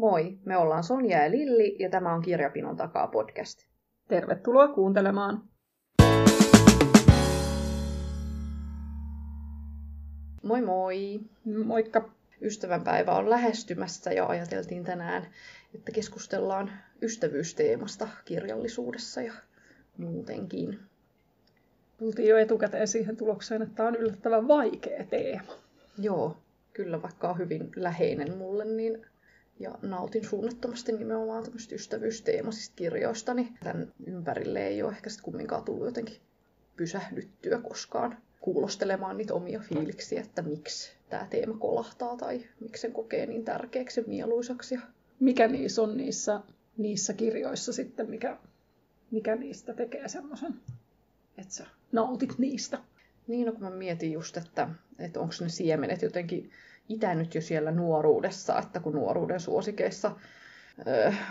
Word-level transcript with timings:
Moi, 0.00 0.38
me 0.44 0.56
ollaan 0.56 0.84
Sonja 0.84 1.24
ja 1.24 1.30
Lilli 1.30 1.76
ja 1.78 1.90
tämä 1.90 2.14
on 2.14 2.22
Kirjapinon 2.22 2.76
takaa 2.76 3.06
podcast. 3.06 3.58
Tervetuloa 4.08 4.68
kuuntelemaan. 4.68 5.42
Moi 10.42 10.62
moi! 10.62 11.20
Moikka! 11.64 12.10
Ystävänpäivä 12.42 13.12
on 13.12 13.30
lähestymässä 13.30 14.12
ja 14.12 14.26
ajateltiin 14.26 14.84
tänään, 14.84 15.26
että 15.74 15.92
keskustellaan 15.92 16.70
ystävyysteemasta 17.02 18.08
kirjallisuudessa 18.24 19.22
ja 19.22 19.32
muutenkin. 19.96 20.78
Tultiin 21.98 22.28
jo 22.28 22.38
etukäteen 22.38 22.88
siihen 22.88 23.16
tulokseen, 23.16 23.62
että 23.62 23.74
tämä 23.74 23.88
on 23.88 23.96
yllättävän 23.96 24.48
vaikea 24.48 25.04
teema. 25.04 25.52
Joo, 25.98 26.36
kyllä 26.72 27.02
vaikka 27.02 27.30
on 27.30 27.38
hyvin 27.38 27.70
läheinen 27.76 28.38
mulle, 28.38 28.64
niin 28.64 29.06
ja 29.60 29.78
nautin 29.82 30.28
suunnattomasti 30.28 30.92
nimenomaan 30.92 31.44
tämmöistä 31.44 31.74
ystävyysteemasista 31.74 32.76
kirjoista, 32.76 33.34
niin 33.34 33.58
tämän 33.62 33.92
ympärille 34.06 34.66
ei 34.66 34.82
ole 34.82 34.92
ehkä 34.92 35.10
sitten 35.10 35.24
kumminkaan 35.24 35.64
tullut 35.64 35.86
jotenkin 35.86 36.16
pysähdyttyä 36.76 37.58
koskaan 37.58 38.18
kuulostelemaan 38.40 39.16
niitä 39.16 39.34
omia 39.34 39.60
fiiliksiä, 39.60 40.20
että 40.20 40.42
miksi 40.42 40.92
tämä 41.10 41.26
teema 41.30 41.58
kolahtaa 41.58 42.16
tai 42.16 42.46
miksi 42.60 42.80
sen 42.80 42.92
kokee 42.92 43.26
niin 43.26 43.44
tärkeäksi 43.44 44.00
ja 44.00 44.04
mieluisaksi. 44.06 44.78
Mikä 45.20 45.48
niissä 45.48 45.82
on 45.82 45.96
niissä, 45.96 46.40
niissä 46.76 47.12
kirjoissa 47.12 47.72
sitten, 47.72 48.10
mikä, 48.10 48.36
mikä 49.10 49.36
niistä 49.36 49.74
tekee 49.74 50.08
semmoisen, 50.08 50.54
että 51.38 51.54
sä 51.54 51.66
nautit 51.92 52.38
niistä? 52.38 52.78
Niin, 53.26 53.46
no 53.46 53.52
kun 53.52 53.62
mä 53.62 53.70
mietin 53.70 54.12
just, 54.12 54.36
että, 54.36 54.68
että 54.98 55.20
onko 55.20 55.34
ne 55.40 55.48
siemenet 55.48 56.02
jotenkin 56.02 56.50
itänyt 56.90 57.34
jo 57.34 57.40
siellä 57.40 57.70
nuoruudessa, 57.70 58.58
että 58.58 58.80
kun 58.80 58.92
nuoruuden 58.92 59.40
suosikeissa 59.40 60.12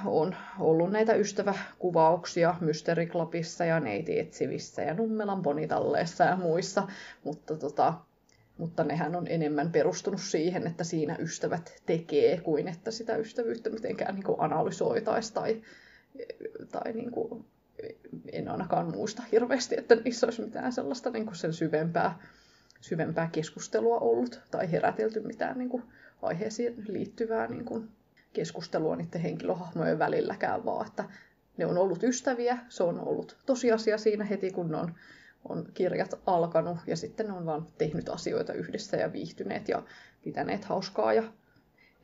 on 0.05 0.35
ollut 0.59 0.91
näitä 0.91 1.13
ystäväkuvauksia 1.13 2.55
Mystery 2.61 3.05
Clubissa 3.05 3.65
ja 3.65 3.79
Neiti 3.79 4.19
Etsivissä 4.19 4.81
ja 4.81 4.93
Nummelan 4.93 5.41
Bonitalleessa 5.41 6.23
ja 6.23 6.35
muissa, 6.35 6.87
mutta, 7.23 7.55
tota, 7.55 7.93
mutta 8.57 8.83
nehän 8.83 9.15
on 9.15 9.27
enemmän 9.27 9.71
perustunut 9.71 10.21
siihen, 10.21 10.67
että 10.67 10.83
siinä 10.83 11.15
ystävät 11.19 11.81
tekee, 11.85 12.41
kuin 12.41 12.67
että 12.67 12.91
sitä 12.91 13.15
ystävyyttä 13.15 13.69
mitenkään 13.69 14.15
niin 14.15 14.25
analysoitaisiin 14.37 15.33
tai, 15.33 15.61
tai 16.71 16.93
niin 16.93 17.11
kuin, 17.11 17.45
en 18.31 18.49
ainakaan 18.49 18.91
muista 18.91 19.23
hirveästi, 19.31 19.75
että 19.77 19.95
niissä 19.95 20.27
olisi 20.27 20.41
mitään 20.41 20.73
sellaista 20.73 21.09
niin 21.09 21.25
kuin 21.25 21.35
sen 21.35 21.53
syvempää 21.53 22.19
syvempää 22.81 23.29
keskustelua 23.31 23.97
ollut 23.97 24.41
tai 24.51 24.71
herätelty 24.71 25.19
mitään 25.19 25.57
niin 25.57 25.69
kuin, 25.69 25.83
aiheisiin 26.21 26.85
liittyvää 26.87 27.47
niin 27.47 27.65
kuin, 27.65 27.89
keskustelua 28.33 28.95
niiden 28.95 29.21
henkilöhahmojen 29.21 29.99
välilläkään, 29.99 30.65
vaan 30.65 30.87
että 30.87 31.03
ne 31.57 31.65
on 31.65 31.77
ollut 31.77 32.03
ystäviä, 32.03 32.57
se 32.69 32.83
on 32.83 32.99
ollut 32.99 33.37
tosiasia 33.45 33.97
siinä 33.97 34.25
heti, 34.25 34.51
kun 34.51 34.71
ne 34.71 34.77
on, 34.77 34.95
on 35.49 35.65
kirjat 35.73 36.19
alkanut, 36.25 36.77
ja 36.87 36.95
sitten 36.95 37.25
ne 37.27 37.33
on 37.33 37.45
vaan 37.45 37.67
tehnyt 37.77 38.09
asioita 38.09 38.53
yhdessä 38.53 38.97
ja 38.97 39.13
viihtyneet 39.13 39.69
ja 39.69 39.83
pitäneet 40.23 40.65
hauskaa 40.65 41.13
ja 41.13 41.23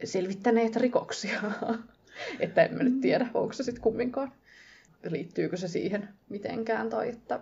selvittäneet 0.03 0.75
rikoksia. 0.75 1.41
että 2.39 2.63
en 2.63 2.73
mä 2.73 2.83
nyt 2.83 3.01
tiedä, 3.01 3.27
onko 3.33 3.53
se 3.53 3.63
sitten 3.63 3.83
kumminkaan, 3.83 4.31
liittyykö 5.09 5.57
se 5.57 5.67
siihen 5.67 6.09
mitenkään, 6.29 6.89
tai 6.89 7.09
että 7.09 7.39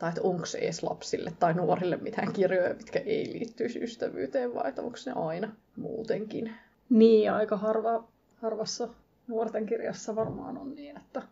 tai 0.00 0.08
että 0.08 0.22
onko 0.22 0.46
se 0.46 0.58
edes 0.58 0.82
lapsille 0.82 1.32
tai 1.40 1.54
nuorille 1.54 1.96
mitään 1.96 2.32
kirjoja, 2.32 2.74
mitkä 2.74 2.98
ei 2.98 3.32
liittyisi 3.32 3.82
ystävyyteen, 3.82 4.54
vai 4.54 4.72
onko 4.78 4.98
ne 5.06 5.12
aina 5.12 5.56
muutenkin. 5.76 6.52
Niin, 6.90 7.32
aika 7.32 7.56
harva, 7.56 8.08
harvassa 8.36 8.88
nuorten 9.26 9.66
kirjassa 9.66 10.16
varmaan 10.16 10.58
on 10.58 10.74
niin, 10.74 10.96
että, 10.96 11.22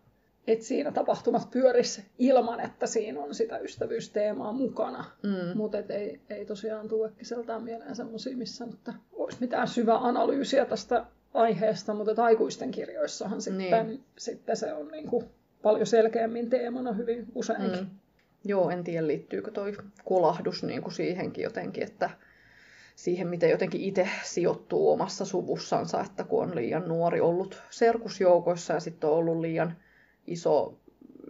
että 0.47 0.65
siinä 0.65 0.91
tapahtumat 0.91 1.51
pyörisi 1.51 2.05
ilman, 2.19 2.59
että 2.59 2.87
siinä 2.87 3.19
on 3.19 3.35
sitä 3.35 3.57
ystävyysteemaa 3.57 4.51
mukana. 4.51 5.05
Mm. 5.23 5.57
Mutta 5.57 5.77
ei, 5.77 6.21
ei 6.29 6.45
tosiaan 6.45 6.87
tule 6.87 7.07
äkkiseltään 7.07 7.63
mieleen 7.63 7.95
semmoisia, 7.95 8.37
missä 8.37 8.67
että 8.73 8.93
olisi 9.13 9.37
mitään 9.41 9.67
syvää 9.67 9.97
analyysiä 9.97 10.65
tästä 10.65 11.05
aiheesta, 11.33 11.93
mutta 11.93 12.23
aikuisten 12.23 12.71
kirjoissahan 12.71 13.41
sitten, 13.41 13.87
niin. 13.87 14.03
sitten 14.17 14.57
se 14.57 14.73
on 14.73 14.87
niin 14.87 15.07
kuin 15.07 15.25
paljon 15.61 15.87
selkeämmin 15.87 16.49
teemana 16.49 16.93
hyvin 16.93 17.27
useinkin. 17.35 17.79
Mm. 17.79 17.89
Joo, 18.43 18.69
en 18.69 18.83
tiedä 18.83 19.07
liittyykö 19.07 19.51
toi 19.51 19.77
kolahdus 20.03 20.63
niin 20.63 20.81
kuin 20.81 20.93
siihenkin 20.93 21.43
jotenkin, 21.43 21.83
että 21.83 22.09
siihen, 22.95 23.27
miten 23.27 23.49
jotenkin 23.49 23.81
itse 23.81 24.09
sijoittuu 24.23 24.91
omassa 24.91 25.25
suvussansa, 25.25 26.01
että 26.01 26.23
kun 26.23 26.43
on 26.43 26.55
liian 26.55 26.87
nuori 26.87 27.21
ollut 27.21 27.61
serkusjoukoissa 27.69 28.73
ja 28.73 28.79
sitten 28.79 29.09
on 29.09 29.15
ollut 29.15 29.39
liian 29.39 29.77
iso 30.27 30.79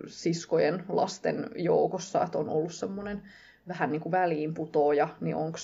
siskojen 0.08 0.84
lasten 0.90 1.50
joukossa, 1.56 2.24
että 2.24 2.38
on 2.38 2.50
ollut 2.50 2.74
semmoinen 2.74 3.24
vähän 3.68 3.92
niin 3.92 4.02
kuin 4.02 4.12
väliinputoja, 4.12 5.10
niin 5.22 5.36
onko 5.36 5.58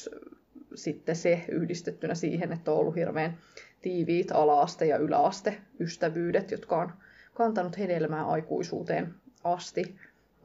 sitten 0.75 1.15
se 1.15 1.45
yhdistettynä 1.49 2.15
siihen, 2.15 2.51
että 2.51 2.71
on 2.71 2.77
ollut 2.77 2.95
hirveän 2.95 3.37
tiiviit 3.81 4.31
ala-aste 4.31 4.85
ja 4.85 4.97
yläaste 4.97 5.61
ystävyydet, 5.79 6.51
jotka 6.51 6.77
on 6.77 6.91
kantanut 7.33 7.77
hedelmää 7.77 8.25
aikuisuuteen 8.25 9.13
asti, 9.43 9.95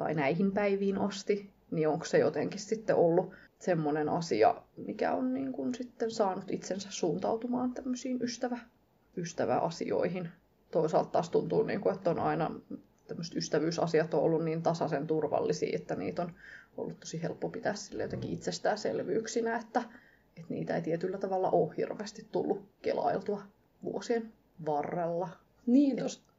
tai 0.00 0.15
näihin 0.15 0.53
päiviin 0.53 0.99
asti, 0.99 1.50
niin 1.71 1.88
onko 1.88 2.05
se 2.05 2.19
jotenkin 2.19 2.61
sitten 2.61 2.97
ollut 2.97 3.33
semmoinen 3.59 4.09
asia, 4.09 4.62
mikä 4.77 5.12
on 5.12 5.34
niin 5.34 5.53
kuin 5.53 5.75
sitten 5.75 6.11
saanut 6.11 6.50
itsensä 6.50 6.88
suuntautumaan 6.91 7.75
tämmöisiin 7.75 8.22
ystävä, 8.22 8.59
ystäväasioihin. 9.16 10.28
Toisaalta 10.71 11.11
taas 11.11 11.31
tuntuu, 11.31 11.62
niin 11.62 11.81
kuin, 11.81 11.94
että 11.94 12.11
on 12.11 12.19
aina 12.19 12.50
tämmöiset 13.09 13.37
ystävyysasiat 13.37 14.15
on 14.15 14.21
ollut 14.21 14.44
niin 14.44 14.62
tasaisen 14.62 15.06
turvallisia, 15.06 15.77
että 15.77 15.94
niitä 15.94 16.22
on 16.22 16.32
ollut 16.77 17.00
tosi 17.00 17.22
helppo 17.22 17.49
pitää 17.49 17.75
sille 17.75 18.03
jotenkin 18.03 18.32
itsestäänselvyyksinä, 18.32 19.56
että, 19.56 19.82
että 20.37 20.55
niitä 20.55 20.77
ei 20.77 20.82
tietyllä 20.82 21.19
tavalla 21.19 21.50
ole 21.50 21.75
hirveästi 21.77 22.27
tullut 22.32 22.69
kelailtua 22.82 23.43
vuosien 23.84 24.32
varrella. 24.67 25.28
Niin, 25.67 25.97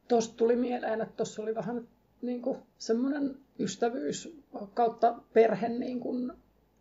tuosta 0.08 0.36
tuli 0.36 0.56
mieleen, 0.56 1.00
että 1.00 1.16
tuossa 1.16 1.42
oli 1.42 1.54
vähän 1.54 1.88
niin 2.22 2.42
kuin 2.42 2.58
semmoinen 2.78 3.36
ystävyys 3.58 4.42
kautta 4.74 5.22
perhe 5.32 5.68
niin 5.68 6.00
kuin 6.00 6.32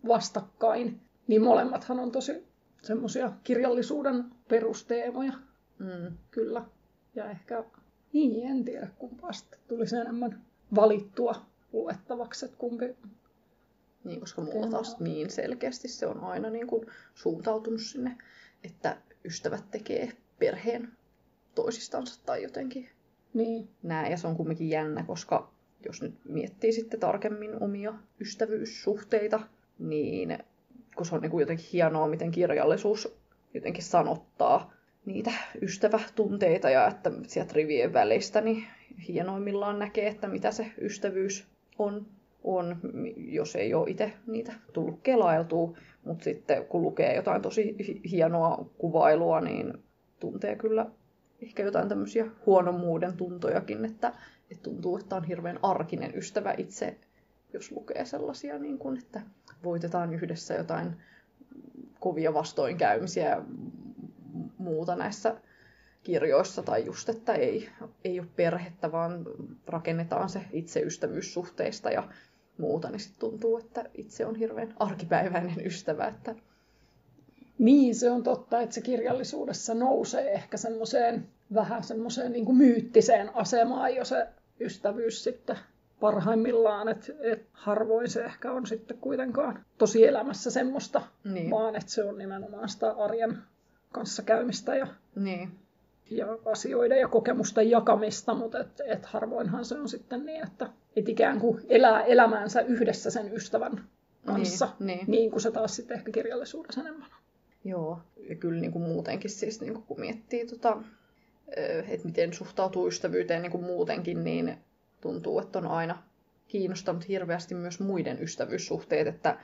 vastakkain, 0.08 1.02
niin 1.28 1.42
molemmathan 1.42 2.00
on 2.00 2.12
tosi 2.12 2.48
semmoisia 2.82 3.32
kirjallisuuden 3.44 4.26
perusteemoja. 4.50 5.34
Mm. 5.80 6.18
Kyllä. 6.32 6.66
Ja 7.16 7.30
ehkä, 7.32 7.64
niin 8.14 8.48
en 8.48 8.66
tiedä 8.66 8.88
kumpaa 8.98 9.34
sitten 9.34 9.60
tulisi 9.68 9.96
enemmän 9.96 10.46
valittua 10.76 11.36
luettavaksi, 11.74 12.46
että 12.46 12.58
kumpi 12.58 12.96
niin, 14.04 14.20
koska 14.20 14.42
mulla 14.42 14.68
taas 14.68 15.00
niin 15.00 15.30
selkeästi 15.30 15.88
se 15.88 16.08
on 16.08 16.20
aina 16.24 16.50
niin 16.50 16.68
kuin 16.68 16.86
suuntautunut 17.16 17.82
sinne, 17.82 18.18
että 18.64 18.98
ystävät 19.26 19.72
tekee 19.72 20.12
perheen 20.40 20.92
toisistansa 21.56 22.22
tai 22.26 22.44
jotenkin 22.44 22.90
niin. 23.34 23.70
näin. 23.84 24.12
Ja 24.12 24.18
se 24.18 24.28
on 24.28 24.36
kumminkin 24.36 24.70
jännä, 24.70 25.04
koska 25.04 25.52
jos 25.86 26.02
nyt 26.02 26.16
miettii 26.26 26.74
sitten 26.74 27.00
tarkemmin 27.00 27.64
omia 27.64 27.94
ystävyyssuhteita, 28.22 29.40
niin 29.80 30.38
kun 30.96 31.06
se 31.06 31.16
on 31.16 31.22
niin 31.22 31.32
kuin 31.32 31.42
jotenkin 31.42 31.66
hienoa, 31.74 32.08
miten 32.08 32.32
kirjallisuus 32.32 33.18
jotenkin 33.54 33.84
sanottaa 33.84 34.74
niitä 35.06 35.32
ystävätunteita 35.62 36.70
ja 36.70 36.88
että 36.88 37.12
sieltä 37.28 37.54
rivien 37.54 37.94
välistä 37.94 38.42
niin 38.42 38.64
hienoimmillaan 39.08 39.80
näkee, 39.80 40.08
että 40.08 40.28
mitä 40.28 40.52
se 40.52 40.72
ystävyys 40.82 41.48
on, 41.80 42.06
on 42.44 42.78
jos 43.16 43.56
ei 43.56 43.74
ole 43.74 43.90
itse 43.90 44.14
niitä 44.28 44.54
tullut 44.74 45.00
kelailtua, 45.04 45.78
mutta 46.06 46.24
sitten 46.24 46.66
kun 46.66 46.82
lukee 46.82 47.16
jotain 47.16 47.42
tosi 47.42 47.76
hienoa 48.12 48.70
kuvailua, 48.78 49.42
niin 49.42 49.74
tuntee 50.20 50.56
kyllä 50.56 50.86
ehkä 51.42 51.64
jotain 51.64 51.90
tämmöisiä 51.90 52.26
huonomuuden 52.46 53.18
tuntojakin, 53.18 53.86
että, 53.86 54.14
että 54.52 54.64
tuntuu, 54.64 54.98
että 54.98 55.16
on 55.16 55.24
hirveän 55.24 55.60
arkinen 55.64 56.18
ystävä 56.18 56.54
itse, 56.58 56.98
jos 57.54 57.72
lukee 57.72 58.06
sellaisia, 58.06 58.60
niin 58.60 58.78
kuin, 58.78 58.98
että 58.98 59.22
voitetaan 59.64 60.14
yhdessä 60.14 60.54
jotain 60.54 60.96
kovia 62.00 62.34
vastoinkäymisiä 62.34 63.30
ja 63.30 63.44
muuta 64.58 64.96
näissä 64.96 65.36
kirjoissa, 66.04 66.64
tai 66.64 66.86
just, 66.86 67.10
että 67.10 67.34
ei, 67.34 67.70
ei 68.04 68.20
ole 68.20 68.28
perhettä, 68.36 68.92
vaan 68.92 69.26
rakennetaan 69.68 70.30
se 70.30 70.42
itse 70.52 70.80
ystävyyssuhteista 70.80 71.92
ja 71.92 72.10
muuta, 72.58 72.90
niin 72.90 73.00
sitten 73.00 73.20
tuntuu, 73.20 73.58
että 73.58 73.86
itse 73.94 74.26
on 74.26 74.36
hirveän 74.36 74.74
arkipäiväinen 74.80 75.66
ystävä, 75.66 76.08
että 76.08 76.36
niin, 77.62 77.96
se 77.96 78.12
on 78.12 78.24
totta, 78.24 78.62
että 78.62 78.76
se 78.76 78.82
kirjallisuudessa 78.82 79.74
nousee 79.74 80.34
ehkä 80.34 80.58
semmoiseen 80.58 81.28
vähän 81.54 81.84
semmoiseen 81.84 82.32
niin 82.32 82.56
myyttiseen 82.56 83.36
asemaan 83.36 83.96
jo 83.96 84.06
se 84.06 84.28
ystävyys 84.60 85.24
sitten 85.24 85.58
parhaimmillaan, 86.00 86.88
että 86.90 87.14
et 87.20 87.46
harvoin 87.54 88.10
se 88.10 88.24
ehkä 88.24 88.52
on 88.52 88.68
sitten 88.68 88.98
kuitenkaan 88.98 89.66
tosielämässä 89.78 90.52
semmoista, 90.52 91.02
niin. 91.24 91.52
vaan 91.52 91.76
että 91.76 91.92
se 91.92 92.04
on 92.04 92.18
nimenomaan 92.18 92.70
sitä 92.70 92.92
arjen 92.92 93.38
kanssa 93.92 94.24
käymistä. 94.24 94.76
Ja... 94.76 94.88
Niin. 95.16 95.52
ja 96.10 96.28
asioiden 96.46 97.00
ja 97.00 97.08
kokemusten 97.08 97.70
jakamista, 97.70 98.34
mutta 98.34 98.60
et, 98.60 98.82
et 98.86 99.06
harvoinhan 99.06 99.66
se 99.66 99.76
on 99.76 99.90
sitten 99.90 100.26
niin, 100.26 100.44
että 100.44 100.70
et 100.96 101.10
ikään 101.10 101.40
kuin 101.40 101.62
elää 101.70 102.04
elämäänsä 102.04 102.62
yhdessä 102.62 103.10
sen 103.10 103.34
ystävän 103.34 103.84
kanssa, 104.26 104.70
niin, 104.80 104.98
niin. 104.98 105.12
niin 105.12 105.32
kuin 105.32 105.42
se 105.42 105.52
taas 105.52 105.76
sitten 105.76 105.98
ehkä 105.98 106.12
kirjallisuudessa 106.12 106.82
enemmän 106.82 107.10
on. 107.12 107.21
Joo, 107.64 108.00
ja 108.30 108.36
kyllä 108.36 108.62
niin 108.62 108.72
kuin 108.72 108.84
muutenkin 108.84 109.30
siis 109.30 109.62
niin 109.62 109.74
kuin 109.74 109.84
kun 109.84 110.00
miettii, 110.00 110.46
tota, 110.48 110.84
että 111.88 112.08
miten 112.08 112.34
suhtautuu 112.34 112.88
ystävyyteen 112.88 113.42
niin 113.42 113.52
kuin 113.52 113.64
muutenkin, 113.64 114.24
niin 114.24 114.58
tuntuu, 115.02 115.40
että 115.40 115.60
on 115.60 115.68
aina 115.68 116.04
kiinnostanut 116.48 117.08
hirveästi 117.08 117.56
myös 117.56 117.80
muiden 117.80 118.24
ystävyyssuhteet, 118.24 119.08
että 119.08 119.38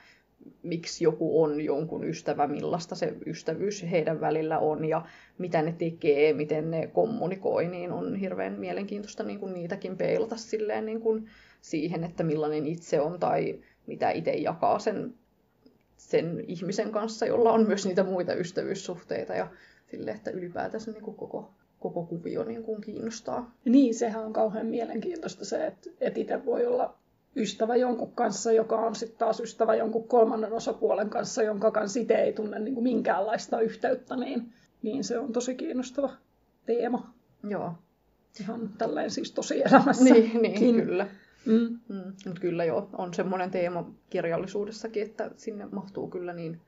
miksi 0.62 1.04
joku 1.04 1.42
on 1.42 1.60
jonkun 1.60 2.04
ystävä, 2.04 2.46
millaista 2.46 2.94
se 2.94 3.14
ystävyys 3.26 3.86
heidän 3.90 4.20
välillä 4.20 4.58
on 4.58 4.84
ja 4.84 5.06
mitä 5.38 5.62
ne 5.62 5.74
tekee, 5.78 6.32
miten 6.32 6.70
ne 6.70 6.86
kommunikoi, 6.86 7.66
niin 7.68 7.92
on 7.92 8.16
hirveän 8.16 8.52
mielenkiintoista 8.52 9.22
niin 9.22 9.40
kuin 9.40 9.54
niitäkin 9.54 9.96
peilata 9.96 10.36
silleen 10.36 10.86
niin 10.86 11.00
kuin 11.00 11.26
siihen, 11.60 12.04
että 12.04 12.22
millainen 12.24 12.66
itse 12.66 13.00
on 13.00 13.20
tai 13.20 13.60
mitä 13.86 14.10
itse 14.10 14.30
jakaa 14.30 14.78
sen, 14.78 15.14
sen 15.98 16.44
ihmisen 16.46 16.92
kanssa, 16.92 17.26
jolla 17.26 17.52
on 17.52 17.66
myös 17.66 17.86
niitä 17.86 18.04
muita 18.04 18.34
ystävyyssuhteita 18.34 19.34
ja 19.34 19.46
sille, 19.90 20.10
että 20.10 20.30
ylipäätänsä 20.30 20.90
niin 20.90 21.02
kuin 21.02 21.16
koko, 21.16 21.50
koko 21.80 22.02
kuvio 22.02 22.44
niin 22.44 22.62
kuin 22.62 22.80
kiinnostaa. 22.80 23.54
Niin, 23.64 23.94
sehän 23.94 24.24
on 24.24 24.32
kauhean 24.32 24.66
mielenkiintoista 24.66 25.44
se, 25.44 25.66
että, 25.66 25.90
että 26.00 26.20
itse 26.20 26.44
voi 26.44 26.66
olla 26.66 26.94
ystävä 27.36 27.76
jonkun 27.76 28.12
kanssa, 28.12 28.52
joka 28.52 28.76
on 28.76 28.94
sitten 28.94 29.18
taas 29.18 29.40
ystävä 29.40 29.74
jonkun 29.74 30.08
kolmannen 30.08 30.52
osapuolen 30.52 31.10
kanssa, 31.10 31.42
jonka 31.42 31.70
kanssa 31.70 32.00
itse 32.00 32.14
ei 32.14 32.32
tunne 32.32 32.58
niin 32.58 32.74
kuin 32.74 32.84
minkäänlaista 32.84 33.60
yhteyttä, 33.60 34.16
niin, 34.16 34.52
niin 34.82 35.04
se 35.04 35.18
on 35.18 35.32
tosi 35.32 35.54
kiinnostava 35.54 36.10
teema. 36.66 37.14
Joo. 37.48 37.72
Ihan 38.40 38.70
tälleen 38.78 39.10
siis 39.10 39.32
tosielämässä. 39.32 40.04
Niin, 40.04 40.42
niin 40.42 40.76
kyllä. 40.84 41.06
Mm. 41.48 41.78
Mm. 41.88 42.12
Mutta 42.26 42.40
kyllä 42.40 42.64
joo, 42.64 42.90
on 42.92 43.14
semmoinen 43.14 43.50
teema 43.50 43.90
kirjallisuudessakin, 44.10 45.02
että 45.02 45.30
sinne 45.36 45.66
mahtuu 45.72 46.10
kyllä 46.10 46.32
niin 46.32 46.60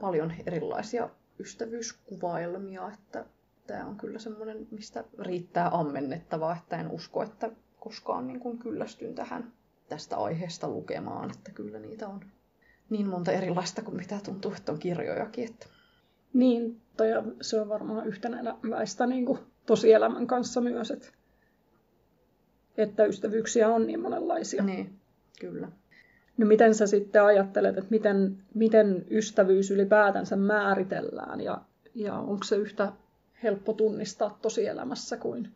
paljon 0.00 0.32
erilaisia 0.46 1.10
ystävyyskuvailmia, 1.38 2.90
että 2.94 3.24
tämä 3.66 3.86
on 3.86 3.96
kyllä 3.96 4.18
semmoinen, 4.18 4.66
mistä 4.70 5.04
riittää 5.18 5.70
ammennettavaa, 5.72 6.56
että 6.56 6.76
en 6.76 6.90
usko, 6.90 7.22
että 7.22 7.50
koskaan 7.80 8.26
niin 8.26 8.40
kuin 8.40 8.58
kyllästyn 8.58 9.14
tähän 9.14 9.52
tästä 9.88 10.16
aiheesta 10.16 10.68
lukemaan, 10.68 11.30
että 11.30 11.50
kyllä 11.50 11.78
niitä 11.78 12.08
on 12.08 12.20
niin 12.90 13.08
monta 13.08 13.32
erilaista 13.32 13.82
kuin 13.82 13.96
mitä 13.96 14.20
tuntuu, 14.24 14.52
että 14.56 14.72
on 14.72 14.78
kirjojakin. 14.78 15.44
Että... 15.44 15.66
Niin, 16.32 16.80
toi 16.96 17.08
se 17.40 17.60
on 17.60 17.68
varmaan 17.68 18.06
yhtenäistä 18.06 19.06
niin 19.06 19.26
kuin 19.26 19.38
tosielämän 19.66 20.26
kanssa 20.26 20.60
myös, 20.60 20.90
että, 20.90 21.08
että 22.78 23.04
ystävyyksiä 23.04 23.68
on 23.68 23.86
niin 23.86 24.00
monenlaisia. 24.00 24.62
Niin, 24.62 24.92
kyllä. 25.40 25.68
No 26.38 26.46
miten 26.46 26.74
sä 26.74 26.86
sitten 26.86 27.22
ajattelet, 27.22 27.78
että 27.78 27.90
miten, 27.90 28.36
miten 28.54 29.06
ystävyys 29.10 29.70
ylipäätänsä 29.70 30.36
määritellään 30.36 31.40
ja, 31.40 31.60
ja 31.94 32.14
onko 32.14 32.44
se 32.44 32.56
yhtä 32.56 32.92
helppo 33.42 33.72
tunnistaa 33.72 34.38
tosielämässä 34.42 35.16
kuin, 35.16 35.48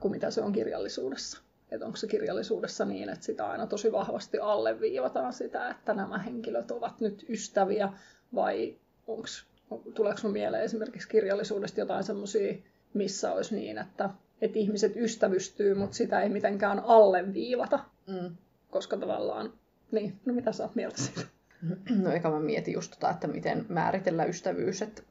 kuin 0.00 0.12
mitä 0.12 0.30
se 0.30 0.42
on 0.42 0.52
kirjallisuudessa? 0.52 1.42
Että 1.70 1.86
onko 1.86 1.96
se 1.96 2.06
kirjallisuudessa 2.06 2.84
niin, 2.84 3.08
että 3.08 3.24
sitä 3.24 3.46
aina 3.46 3.66
tosi 3.66 3.92
vahvasti 3.92 4.38
alleviivataan 4.38 5.32
sitä, 5.32 5.70
että 5.70 5.94
nämä 5.94 6.18
henkilöt 6.18 6.70
ovat 6.70 7.00
nyt 7.00 7.24
ystäviä, 7.28 7.92
vai 8.34 8.76
onks, 9.06 9.46
tuleeko 9.94 10.28
mieleen 10.28 10.64
esimerkiksi 10.64 11.08
kirjallisuudesta 11.08 11.80
jotain 11.80 12.04
semmoisia, 12.04 12.54
missä 12.94 13.32
olisi 13.32 13.54
niin, 13.54 13.78
että, 13.78 14.10
että 14.42 14.58
ihmiset 14.58 14.96
ystävystyy, 14.96 15.74
mutta 15.74 15.96
sitä 15.96 16.20
ei 16.20 16.28
mitenkään 16.28 16.80
alleviivata, 16.84 17.78
mm. 18.06 18.36
koska 18.70 18.96
tavallaan, 18.96 19.52
niin, 19.92 20.20
no 20.26 20.34
mitä 20.34 20.52
sä 20.52 20.62
oot 20.62 20.74
mieltä 20.74 21.02
siitä? 21.02 21.20
No 22.02 22.10
eikä 22.10 22.30
mä 22.30 22.40
mietin 22.40 22.74
just 22.74 22.90
tota, 22.90 23.10
että 23.10 23.26
miten 23.26 23.66
määritellä 23.68 24.24
ystävyys, 24.24 24.82
että, 24.82 25.02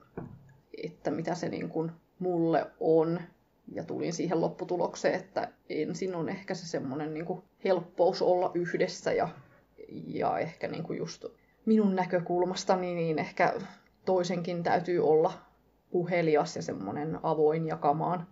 että 0.84 1.12
mitä 1.12 1.36
se 1.36 1.50
niin 1.50 1.70
kuin 1.70 1.92
mulle 2.20 2.66
on, 2.80 3.22
ja 3.74 3.84
tulin 3.84 4.14
siihen 4.14 4.42
lopputulokseen, 4.42 5.16
että 5.16 5.52
ensin 5.70 6.16
on 6.16 6.30
ehkä 6.30 6.54
se 6.54 6.68
semmoinen 6.68 7.14
niin 7.14 7.26
kuin 7.26 7.42
helppous 7.64 8.22
olla 8.22 8.52
yhdessä 8.54 9.14
ja, 9.14 9.30
ja 10.08 10.40
ehkä 10.40 10.68
niin 10.68 10.84
kuin 10.84 10.98
just 10.98 11.26
minun 11.66 11.96
näkökulmastani 11.96 12.96
niin 12.96 13.20
ehkä 13.20 13.54
toisenkin 14.06 14.64
täytyy 14.64 15.08
olla 15.08 15.34
puhelias 15.92 16.56
ja 16.56 16.62
semmoinen 16.62 17.20
avoin 17.24 17.68
jakamaan 17.68 18.28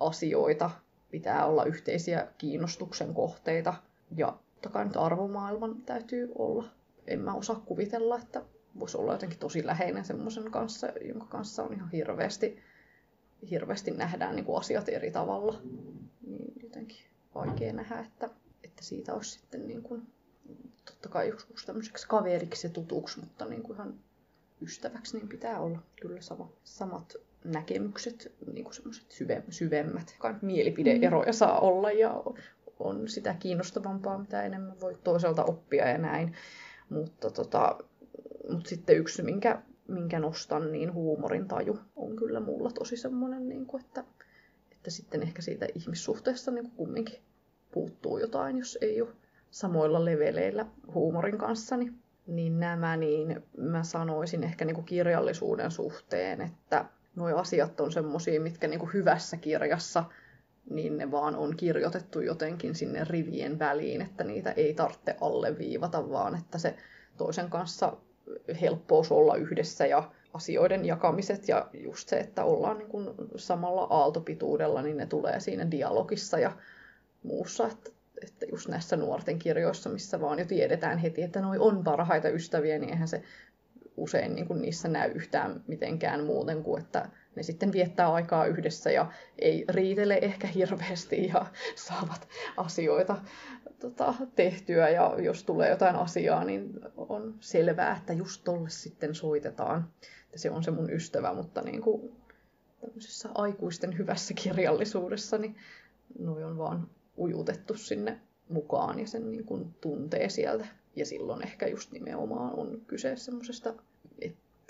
asioita. 0.00 0.70
Pitää 1.10 1.46
olla 1.46 1.64
yhteisiä 1.64 2.26
kiinnostuksen 2.38 3.14
kohteita 3.14 3.74
ja 4.16 4.38
totta 4.54 4.68
kai 4.68 4.84
nyt 4.84 4.96
arvomaailman 4.96 5.82
täytyy 5.82 6.32
olla. 6.34 6.64
En 7.06 7.20
mä 7.20 7.34
osaa 7.34 7.62
kuvitella, 7.66 8.18
että 8.18 8.42
voisi 8.78 8.96
olla 8.96 9.12
jotenkin 9.12 9.38
tosi 9.38 9.66
läheinen 9.66 10.04
semmoisen 10.04 10.50
kanssa, 10.50 10.86
jonka 11.08 11.26
kanssa 11.26 11.62
on 11.62 11.74
ihan 11.74 11.90
hirveästi 11.90 12.62
hirveästi 13.50 13.90
nähdään 13.90 14.36
niin 14.36 14.44
kuin 14.44 14.58
asiat 14.58 14.88
eri 14.88 15.10
tavalla, 15.10 15.60
niin 16.26 16.52
jotenkin 16.62 17.06
vaikea 17.34 17.72
nähdä, 17.72 17.98
että, 17.98 18.30
että 18.64 18.84
siitä 18.84 19.14
olisi 19.14 19.30
sitten 19.30 19.66
niin 19.66 19.82
kuin, 19.82 20.06
totta 20.84 21.08
kai 21.08 21.28
joskus 21.28 21.66
tämmöiseksi 21.66 22.08
kaveriksi 22.08 22.66
ja 22.66 22.72
tutuksi, 22.72 23.20
mutta 23.20 23.44
niin 23.44 23.62
kuin 23.62 23.74
ihan 23.76 24.00
ystäväksi 24.62 25.18
niin 25.18 25.28
pitää 25.28 25.60
olla 25.60 25.82
kyllä 26.00 26.20
sama, 26.20 26.52
samat 26.64 27.16
näkemykset, 27.44 28.32
niin 28.52 28.64
kuin 28.64 28.74
semmoiset 28.74 29.10
syve, 29.10 29.42
syvemmät. 29.48 30.14
Kai 30.18 30.34
mielipideeroja 30.42 31.32
saa 31.32 31.60
olla 31.60 31.92
ja 31.92 32.22
on 32.78 33.08
sitä 33.08 33.34
kiinnostavampaa, 33.38 34.18
mitä 34.18 34.42
enemmän 34.42 34.80
voi 34.80 34.98
toiselta 35.04 35.44
oppia 35.44 35.88
ja 35.88 35.98
näin. 35.98 36.36
Mutta, 36.88 37.30
tota, 37.30 37.78
mutta 38.50 38.68
sitten 38.68 38.96
yksi, 38.96 39.22
minkä 39.22 39.62
minkä 39.90 40.18
nostan, 40.18 40.72
niin 40.72 40.94
huumorin 40.94 41.48
taju 41.48 41.78
on 41.96 42.16
kyllä 42.16 42.40
mulla 42.40 42.70
tosi 42.70 42.96
semmoinen, 42.96 43.48
niin 43.48 43.66
kuin, 43.66 43.84
että, 43.84 44.04
että 44.72 44.90
sitten 44.90 45.22
ehkä 45.22 45.42
siitä 45.42 45.66
ihmissuhteesta 45.74 46.50
niin 46.50 46.64
kuin 46.64 46.76
kumminkin 46.76 47.20
puuttuu 47.72 48.18
jotain, 48.18 48.58
jos 48.58 48.78
ei 48.80 49.02
ole 49.02 49.10
samoilla 49.50 50.04
leveleillä 50.04 50.66
huumorin 50.94 51.38
kanssa. 51.38 51.76
Niin 52.26 52.60
nämä, 52.60 52.96
niin 52.96 53.42
mä 53.56 53.82
sanoisin 53.82 54.44
ehkä 54.44 54.64
niin 54.64 54.74
kuin 54.74 54.84
kirjallisuuden 54.84 55.70
suhteen, 55.70 56.40
että 56.40 56.84
nuo 57.16 57.36
asiat 57.36 57.80
on 57.80 57.92
semmosia, 57.92 58.40
mitkä 58.40 58.68
niin 58.68 58.80
kuin 58.80 58.92
hyvässä 58.92 59.36
kirjassa 59.36 60.04
niin 60.70 60.98
ne 60.98 61.10
vaan 61.10 61.36
on 61.36 61.56
kirjoitettu 61.56 62.20
jotenkin 62.20 62.74
sinne 62.74 63.04
rivien 63.04 63.58
väliin, 63.58 64.02
että 64.02 64.24
niitä 64.24 64.52
ei 64.52 64.74
tarvitse 64.74 65.16
alleviivata, 65.20 66.10
vaan 66.10 66.34
että 66.34 66.58
se 66.58 66.76
toisen 67.16 67.50
kanssa 67.50 67.96
helppous 68.60 69.12
olla 69.12 69.36
yhdessä 69.36 69.86
ja 69.86 70.10
asioiden 70.34 70.84
jakamiset 70.84 71.48
ja 71.48 71.68
just 71.72 72.08
se, 72.08 72.16
että 72.16 72.44
ollaan 72.44 72.78
niin 72.78 73.14
samalla 73.36 73.86
aaltopituudella, 73.90 74.82
niin 74.82 74.96
ne 74.96 75.06
tulee 75.06 75.40
siinä 75.40 75.70
dialogissa 75.70 76.38
ja 76.38 76.52
muussa, 77.22 77.66
että, 77.66 77.90
että 78.22 78.46
just 78.50 78.68
näissä 78.68 78.96
nuorten 78.96 79.38
kirjoissa, 79.38 79.90
missä 79.90 80.20
vaan 80.20 80.38
jo 80.38 80.44
tiedetään 80.44 80.98
heti, 80.98 81.22
että 81.22 81.40
noi 81.40 81.58
on 81.58 81.84
parhaita 81.84 82.28
ystäviä, 82.28 82.78
niin 82.78 82.90
eihän 82.90 83.08
se 83.08 83.22
usein 84.00 84.34
niin 84.34 84.46
kuin 84.46 84.62
niissä 84.62 84.88
näy 84.88 85.10
yhtään 85.14 85.64
mitenkään 85.66 86.24
muuten 86.24 86.62
kuin, 86.62 86.82
että 86.82 87.08
ne 87.36 87.42
sitten 87.42 87.72
viettää 87.72 88.12
aikaa 88.12 88.46
yhdessä 88.46 88.90
ja 88.90 89.12
ei 89.38 89.64
riitele 89.68 90.18
ehkä 90.22 90.46
hirveästi 90.46 91.26
ja 91.26 91.46
saavat 91.86 92.28
asioita 92.56 93.16
tota, 93.80 94.14
tehtyä. 94.36 94.88
Ja 94.88 95.14
jos 95.18 95.44
tulee 95.44 95.70
jotain 95.70 95.96
asiaa, 95.96 96.44
niin 96.44 96.80
on 96.96 97.34
selvää, 97.40 97.96
että 97.96 98.12
just 98.12 98.44
tolle 98.44 98.70
sitten 98.70 99.14
soitetaan. 99.14 99.90
Että 100.24 100.38
se 100.38 100.50
on 100.50 100.64
se 100.64 100.70
mun 100.70 100.90
ystävä, 100.92 101.34
mutta 101.34 101.62
niin 101.62 101.82
kuin 101.82 102.12
tämmöisessä 102.80 103.28
aikuisten 103.34 103.98
hyvässä 103.98 104.34
kirjallisuudessa, 104.34 105.38
niin 105.38 105.56
noi 106.18 106.44
on 106.44 106.58
vaan 106.58 106.88
ujutettu 107.18 107.74
sinne 107.74 108.20
mukaan 108.48 109.00
ja 109.00 109.06
sen 109.06 109.30
niin 109.30 109.44
kuin 109.44 109.74
tuntee 109.80 110.28
sieltä. 110.28 110.66
Ja 110.96 111.06
silloin 111.06 111.46
ehkä 111.46 111.66
just 111.66 111.92
nimenomaan 111.92 112.54
on 112.54 112.80
kyse 112.86 113.16
semmoisesta 113.16 113.74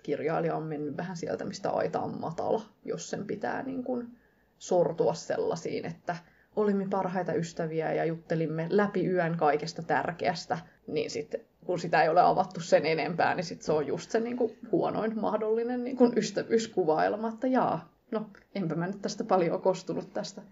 kirjailija 0.03 0.57
on 0.57 0.63
mennyt 0.63 0.97
vähän 0.97 1.17
sieltä, 1.17 1.45
mistä 1.45 1.71
aita 1.71 2.01
on 2.01 2.21
matala, 2.21 2.63
jos 2.85 3.11
sen 3.11 3.27
pitää 3.27 3.63
niin 3.63 3.85
kuin 3.85 4.09
sortua 4.59 5.15
sellaisiin, 5.15 5.87
että 5.87 6.17
olimme 6.57 6.87
parhaita 6.91 7.33
ystäviä 7.33 7.93
ja 7.93 8.05
juttelimme 8.05 8.67
läpi 8.71 9.07
yön 9.07 9.37
kaikesta 9.37 9.83
tärkeästä, 9.83 10.59
niin 10.87 11.11
sitten 11.11 11.41
kun 11.65 11.79
sitä 11.79 12.03
ei 12.03 12.09
ole 12.09 12.21
avattu 12.21 12.61
sen 12.61 12.87
enempää, 12.87 13.35
niin 13.35 13.45
sit 13.45 13.63
se 13.63 13.73
on 13.73 13.87
just 13.87 14.11
se 14.11 14.21
niin 14.21 14.37
kuin 14.37 14.59
huonoin 14.73 15.21
mahdollinen 15.21 15.85
niin 15.85 15.97
kuin 15.97 16.19
ystävyyskuvailma, 16.19 17.29
että 17.29 17.47
jaa, 17.47 17.93
no 18.11 18.31
enpä 18.55 18.75
mä 18.75 18.87
nyt 18.87 19.03
tästä 19.03 19.25
paljon 19.25 19.63
kostunut 19.63 20.13
tästä. 20.13 20.43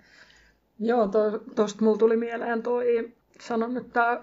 Joo, 0.78 1.09
tuosta 1.55 1.85
mulla 1.85 1.99
tuli 1.99 2.17
mieleen 2.17 2.62
toi, 2.62 3.12
sanon 3.40 3.75
nyt 3.75 3.93
tämä 3.93 4.23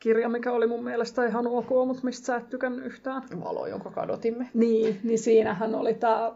kirja, 0.00 0.28
mikä 0.28 0.52
oli 0.52 0.66
mun 0.66 0.84
mielestä 0.84 1.26
ihan 1.26 1.46
ok, 1.46 1.68
mutta 1.86 2.04
mistä 2.04 2.26
sä 2.26 2.36
et 2.36 2.48
tykännyt 2.50 2.86
yhtään. 2.86 3.22
Valo, 3.44 3.66
jonka 3.66 3.90
kadotimme. 3.90 4.48
Niin, 4.54 5.00
niin 5.04 5.18
siinähän 5.18 5.74
oli 5.74 5.94
tämä 5.94 6.32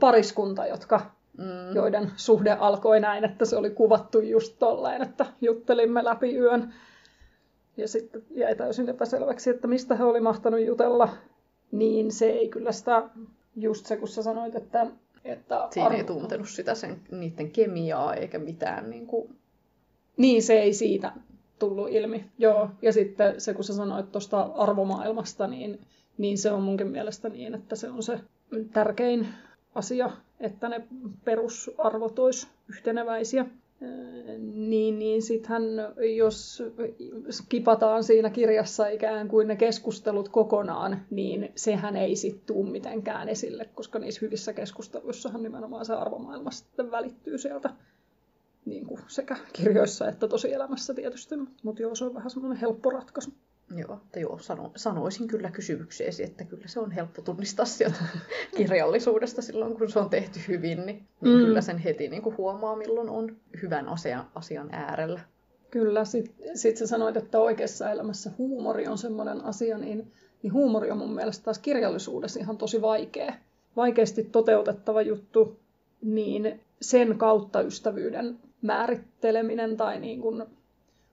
pariskunta, 0.00 0.66
jotka 0.66 1.00
mm. 1.38 1.74
joiden 1.74 2.10
suhde 2.16 2.50
alkoi 2.50 3.00
näin, 3.00 3.24
että 3.24 3.44
se 3.44 3.56
oli 3.56 3.70
kuvattu 3.70 4.20
just 4.20 4.56
tolleen, 4.58 5.02
että 5.02 5.26
juttelimme 5.40 6.04
läpi 6.04 6.36
yön. 6.36 6.74
Ja 7.76 7.88
sitten 7.88 8.22
jäi 8.30 8.56
täysin 8.56 8.88
epäselväksi, 8.88 9.50
että 9.50 9.68
mistä 9.68 9.94
he 9.94 10.04
oli 10.04 10.20
mahtanut 10.20 10.60
jutella. 10.60 11.08
Niin 11.72 12.12
se 12.12 12.26
ei 12.26 12.48
kyllä 12.48 12.72
sitä, 12.72 13.02
just 13.56 13.86
se 13.86 13.96
kun 13.96 14.08
sä 14.08 14.22
sanoit, 14.22 14.54
että... 14.54 14.86
että 15.24 15.68
Siinä 15.70 15.86
arvo... 15.86 15.98
ei 15.98 16.04
tuntenut 16.04 16.48
sitä 16.48 16.74
sen, 16.74 17.00
niiden 17.10 17.50
kemiaa 17.50 18.14
eikä 18.14 18.38
mitään 18.38 18.90
niin 18.90 19.06
kuin... 19.06 19.36
Niin, 20.16 20.42
se 20.42 20.54
ei 20.54 20.74
siitä 20.74 21.12
tullut 21.58 21.88
ilmi. 21.90 22.24
Joo, 22.38 22.70
ja 22.82 22.92
sitten 22.92 23.40
se, 23.40 23.54
kun 23.54 23.64
sä 23.64 23.74
sanoit 23.74 24.12
tuosta 24.12 24.40
arvomaailmasta, 24.40 25.46
niin, 25.46 25.80
niin 26.18 26.38
se 26.38 26.50
on 26.50 26.62
munkin 26.62 26.86
mielestä 26.88 27.28
niin, 27.28 27.54
että 27.54 27.76
se 27.76 27.90
on 27.90 28.02
se 28.02 28.20
tärkein 28.72 29.28
asia, 29.74 30.10
että 30.40 30.68
ne 30.68 30.86
perusarvot 31.24 32.18
olisi 32.18 32.46
yhteneväisiä. 32.68 33.46
Niin, 34.54 34.98
niin 34.98 35.22
sittenhän 35.22 35.62
jos 36.16 36.62
kipataan 37.48 38.04
siinä 38.04 38.30
kirjassa 38.30 38.88
ikään 38.88 39.28
kuin 39.28 39.48
ne 39.48 39.56
keskustelut 39.56 40.28
kokonaan, 40.28 41.00
niin 41.10 41.52
sehän 41.54 41.96
ei 41.96 42.16
sitten 42.16 42.46
tule 42.46 42.70
mitenkään 42.70 43.28
esille, 43.28 43.68
koska 43.74 43.98
niissä 43.98 44.20
hyvissä 44.22 44.52
keskusteluissahan 44.52 45.42
nimenomaan 45.42 45.84
se 45.84 45.94
arvomaailma 45.94 46.50
sitten 46.50 46.90
välittyy 46.90 47.38
sieltä 47.38 47.70
niin 48.68 48.86
kuin 48.86 49.00
sekä 49.06 49.36
kirjoissa 49.52 50.08
että 50.08 50.28
tosielämässä 50.28 50.94
tietysti. 50.94 51.34
Mutta 51.62 51.82
joo, 51.82 51.94
se 51.94 52.04
on 52.04 52.14
vähän 52.14 52.30
semmoinen 52.30 52.60
helppo 52.60 52.90
ratkaisu. 52.90 53.30
Joo, 53.76 54.00
että 54.04 54.20
joo, 54.20 54.38
sano, 54.38 54.72
sanoisin 54.76 55.28
kyllä 55.28 55.50
kysymykseesi, 55.50 56.24
että 56.24 56.44
kyllä 56.44 56.68
se 56.68 56.80
on 56.80 56.90
helppo 56.90 57.22
tunnistaa 57.22 57.64
sieltä 57.64 57.98
kirjallisuudesta 58.56 59.42
silloin, 59.42 59.78
kun 59.78 59.90
se 59.90 59.98
on 59.98 60.10
tehty 60.10 60.40
hyvin, 60.48 60.86
niin, 60.86 61.06
niin 61.20 61.36
mm. 61.36 61.44
kyllä 61.44 61.60
sen 61.60 61.78
heti 61.78 62.08
niin 62.08 62.22
kuin 62.22 62.36
huomaa, 62.36 62.76
milloin 62.76 63.08
on 63.08 63.36
hyvän 63.62 63.88
asian, 63.88 64.30
asian 64.34 64.68
äärellä. 64.72 65.20
Kyllä, 65.70 66.04
sitten 66.04 66.58
sit 66.58 66.76
sä 66.76 66.86
sanoit, 66.86 67.16
että 67.16 67.40
oikeassa 67.40 67.90
elämässä 67.90 68.30
huumori 68.38 68.88
on 68.88 68.98
semmoinen 68.98 69.44
asia, 69.44 69.78
niin, 69.78 70.12
niin 70.42 70.52
huumori 70.52 70.90
on 70.90 70.98
mun 70.98 71.14
mielestä 71.14 71.44
taas 71.44 71.58
kirjallisuudessa 71.58 72.40
ihan 72.40 72.58
tosi 72.58 72.82
vaikea. 72.82 73.34
Vaikeasti 73.76 74.24
toteutettava 74.24 75.02
juttu, 75.02 75.60
niin 76.02 76.60
sen 76.80 77.18
kautta 77.18 77.60
ystävyyden 77.60 78.38
määritteleminen 78.62 79.76
tai 79.76 80.00
niin 80.00 80.20
kuin 80.20 80.44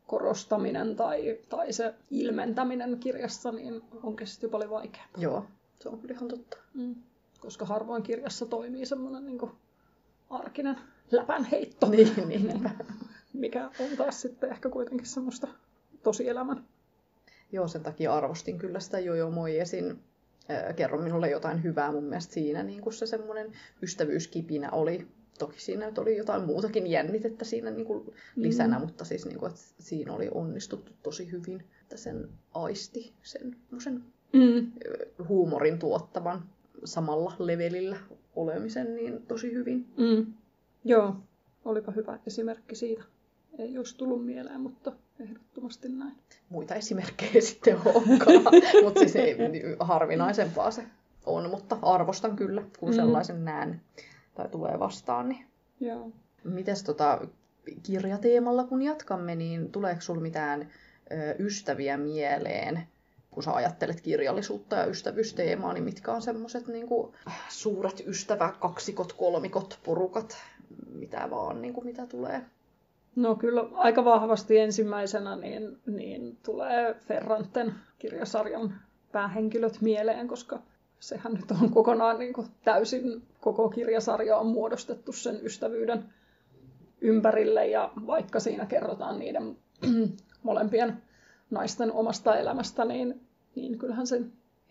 korostaminen 0.08 0.96
tai, 0.96 1.40
tai 1.50 1.74
se 1.74 1.94
ilmentäminen 2.12 3.00
kirjassa 3.00 3.52
niin 3.52 3.82
on 4.04 4.16
kesti 4.16 4.48
paljon 4.48 4.70
vaikeampaa. 4.70 5.22
Joo, 5.22 5.46
se 5.80 5.90
on 5.90 6.00
kyllä 6.00 6.14
ihan 6.14 6.28
totta. 6.28 6.58
Mm. 6.74 6.96
Koska 7.40 7.66
harvoin 7.66 8.04
kirjassa 8.04 8.46
toimii 8.46 8.86
semmoinen 8.86 9.26
niin 9.26 9.52
arkinen 10.30 10.78
läpänheitto. 11.12 11.90
Niin, 11.90 12.28
niin. 12.28 12.70
mikä 13.34 13.66
on 13.66 13.98
taas 13.98 14.22
sitten 14.22 14.52
ehkä 14.52 14.70
kuitenkin 14.70 15.08
semmoista 15.08 15.48
tosielämän. 16.04 16.66
Joo, 17.52 17.68
sen 17.68 17.84
takia 17.84 18.14
arvostin 18.14 18.58
kyllä 18.58 18.80
sitä 18.80 19.00
Jojo 19.00 19.32
Moijesin 19.32 20.00
kerro 20.76 21.02
minulle 21.02 21.30
jotain 21.30 21.64
hyvää 21.64 21.92
mun 21.92 22.04
mielestä 22.04 22.34
siinä, 22.34 22.64
niin 22.64 22.82
kuin 22.82 22.94
se 22.94 23.06
semmoinen 23.06 23.52
ystävyyskipinä 23.82 24.72
oli 24.72 25.08
toki 25.40 25.62
siinä 25.62 25.86
nyt 25.86 25.98
oli 25.98 26.18
jotain 26.18 26.46
muutakin 26.46 26.88
jännitettä 26.88 27.46
siinä 27.46 27.72
niin 27.72 27.86
kuin 27.86 28.14
lisänä, 28.36 28.80
mm. 28.80 28.82
mutta 28.82 29.06
siis 29.06 29.26
niin 29.26 29.40
kuin, 29.40 29.50
että 29.50 29.62
siinä 29.80 30.14
oli 30.14 30.30
onnistuttu 30.32 30.92
tosi 31.04 31.32
hyvin, 31.32 31.64
että 31.82 31.98
sen 31.98 32.30
aisti 32.54 33.14
sen, 33.24 33.56
sen 33.80 34.04
mm. 34.34 34.72
huumorin 35.28 35.80
tuottavan 35.80 36.44
samalla 36.86 37.36
levelillä 37.40 37.98
olemisen 38.36 38.96
niin 38.96 39.26
tosi 39.28 39.54
hyvin. 39.54 39.88
Mm. 39.98 40.34
Joo, 40.84 41.16
olipa 41.66 41.92
hyvä 41.92 42.20
esimerkki 42.28 42.76
siitä. 42.76 43.04
Ei 43.58 43.78
olisi 43.78 43.98
tullut 43.98 44.26
mieleen, 44.26 44.62
mutta 44.62 44.94
ehdottomasti 45.20 45.90
näin. 45.90 46.16
Muita 46.50 46.76
esimerkkejä 46.76 47.42
sitten 47.52 47.78
olekaan, 47.86 48.44
mutta 48.84 49.00
siis 49.00 49.16
ei, 49.16 49.38
harvinaisempaa 49.80 50.72
se 50.72 50.84
on, 51.26 51.50
mutta 51.50 51.78
arvostan 51.82 52.36
kyllä, 52.36 52.64
kun 52.80 52.90
mm. 52.90 52.96
sellaisen 52.96 53.46
näen 53.46 53.82
tai 54.36 54.50
tulee 54.50 54.80
vastaan. 54.80 55.30
Niin. 55.30 55.46
Joo. 55.80 56.12
Mites 56.44 56.84
tota, 56.84 57.28
kirjateemalla 57.84 58.64
kun 58.64 58.82
jatkamme, 58.82 59.36
niin 59.36 59.72
tuleeko 59.72 60.02
sinulla 60.02 60.22
mitään 60.22 60.62
ö, 61.12 61.36
ystäviä 61.40 61.98
mieleen, 61.98 62.88
kun 63.32 63.44
sä 63.44 63.54
ajattelet 63.54 64.02
kirjallisuutta 64.02 64.76
ja 64.76 64.86
ystävyysteemaa, 64.86 65.74
niin 65.74 65.84
mitkä 65.84 66.12
on 66.12 66.22
semmoiset 66.22 66.68
niin 66.68 66.88
suuret 67.50 68.04
ystäväkaksikot, 68.08 69.14
kolmikot, 69.14 69.80
porukat, 69.84 70.38
mitä 70.94 71.28
vaan, 71.30 71.62
niin 71.62 71.74
kuin, 71.74 71.86
mitä 71.86 72.08
tulee? 72.08 72.42
No 73.16 73.36
kyllä 73.36 73.66
aika 73.74 74.06
vahvasti 74.06 74.58
ensimmäisenä 74.58 75.36
niin, 75.36 75.78
niin 75.86 76.38
tulee 76.44 76.94
Ferranten 76.94 77.74
kirjasarjan 78.00 78.82
päähenkilöt 79.12 79.82
mieleen, 79.82 80.28
koska 80.28 80.60
sehän 81.00 81.34
nyt 81.34 81.52
on 81.62 81.70
kokonaan 81.70 82.20
niin 82.20 82.34
kuin 82.34 82.48
täysin 82.64 83.22
koko 83.42 83.70
kirjasarja 83.70 84.38
on 84.38 84.48
muodostettu 84.48 85.12
sen 85.12 85.40
ystävyyden 85.46 86.06
ympärille 87.02 87.68
ja 87.68 87.92
vaikka 88.08 88.40
siinä 88.40 88.66
kerrotaan 88.66 89.20
niiden 89.20 89.58
molempien 90.44 91.02
naisten 91.52 91.92
omasta 91.92 92.36
elämästä, 92.36 92.86
niin, 92.86 93.22
niin 93.56 93.78
kyllähän 93.78 94.08
se 94.08 94.22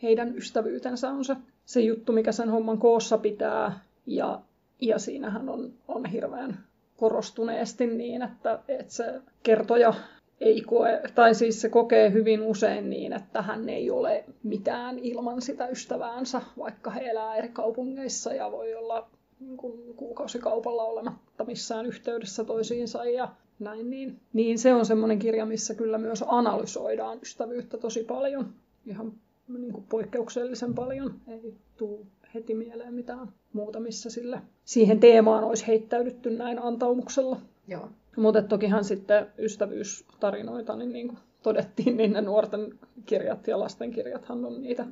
heidän 0.03 0.37
ystävyytensä 0.37 1.11
on 1.11 1.25
se, 1.25 1.37
se 1.65 1.81
juttu, 1.81 2.13
mikä 2.13 2.33
sen 2.33 2.51
homman 2.51 2.79
koossa 2.79 3.19
pitää. 3.19 3.81
Ja, 4.07 4.41
ja 4.81 4.99
siinähän 4.99 5.49
on, 5.49 5.73
on 5.89 6.07
hirveän 6.07 6.59
korostuneesti 6.97 7.87
niin, 7.87 8.23
että, 8.23 8.59
että 8.69 8.93
se 8.93 9.21
kertoja 9.43 9.95
ei 10.41 10.61
koe, 10.61 11.03
tai 11.15 11.35
siis 11.35 11.61
se 11.61 11.69
kokee 11.69 12.13
hyvin 12.13 12.43
usein 12.43 12.91
niin, 12.91 13.13
että 13.13 13.43
hän 13.43 13.69
ei 13.69 13.91
ole 13.91 14.25
mitään 14.43 14.99
ilman 14.99 15.43
sitä 15.43 15.69
ystäväänsä, 15.69 16.43
vaikka 16.59 16.91
he 16.91 17.01
elää 17.01 17.37
eri 17.37 17.49
kaupungeissa 17.49 18.35
ja 18.35 18.53
voi 18.53 18.75
olla 18.75 19.09
niin 19.41 19.57
kuin 19.57 19.95
kuukausikaupalla 19.97 20.83
olematta 20.83 21.45
missään 21.45 21.87
yhteydessä 21.87 22.45
toisiinsa 22.45 23.05
ja 23.05 23.29
näin. 23.59 23.91
Niin, 23.91 24.21
niin 24.33 24.59
se 24.59 24.75
on 24.75 24.87
semmoinen 24.87 25.19
kirja, 25.19 25.47
missä 25.47 25.75
kyllä 25.75 25.99
myös 25.99 26.25
analysoidaan 26.27 27.19
ystävyyttä 27.23 27.79
tosi 27.79 28.05
paljon. 28.05 28.55
Ihan 28.87 29.13
niin 29.49 29.73
kuin 29.73 29.85
poikkeuksellisen 29.89 30.75
paljon. 30.75 31.15
Ei 31.29 31.55
tule 31.77 32.01
heti 32.35 32.55
mieleen 32.55 32.95
mitään 32.95 33.29
muuta, 33.53 33.81
missä 33.81 34.11
sille 34.11 34.41
siihen 34.65 35.01
teemaan 35.01 35.45
olisi 35.45 35.67
heittäydytty 35.67 36.31
näin 36.31 36.59
antaumuksella. 36.63 37.41
Joo. 37.69 37.89
Mutta 38.17 38.43
tokihan 38.43 38.85
sitten 38.85 39.27
ystävyystarinoita, 39.39 40.77
niin, 40.77 40.93
niin 40.93 41.09
kuin 41.09 41.19
todettiin, 41.43 41.97
niin 41.97 42.13
ne 42.13 42.21
nuorten 42.21 42.79
kirjat 43.07 43.47
ja 43.47 43.61
lastenkirjathan 43.61 44.45
on 44.45 44.63
niitä, 44.63 44.87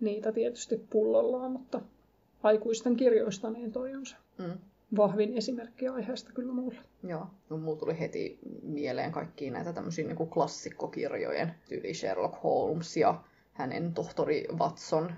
niitä 0.00 0.32
tietysti 0.32 0.86
pullollaan, 0.90 1.52
mutta 1.52 1.80
aikuisten 2.42 2.96
kirjoista 2.96 3.50
niin 3.50 3.72
toi 3.72 3.94
on 3.94 4.06
se 4.06 4.16
mm. 4.38 4.52
vahvin 4.96 5.36
esimerkki 5.36 5.88
aiheesta 5.88 6.32
kyllä 6.32 6.52
mulle. 6.52 6.78
Joo, 7.02 7.26
no, 7.50 7.56
mulla 7.56 7.78
tuli 7.78 7.98
heti 7.98 8.38
mieleen 8.62 9.12
kaikki 9.12 9.50
näitä 9.50 9.72
tämmöisiä 9.72 10.06
niin 10.06 10.16
kuin 10.16 10.30
klassikkokirjojen, 10.30 11.54
tyyli 11.68 11.94
Sherlock 11.94 12.42
Holmes 12.42 12.96
ja 12.96 13.22
hänen 13.52 13.94
tohtori 13.94 14.46
Watson 14.58 15.12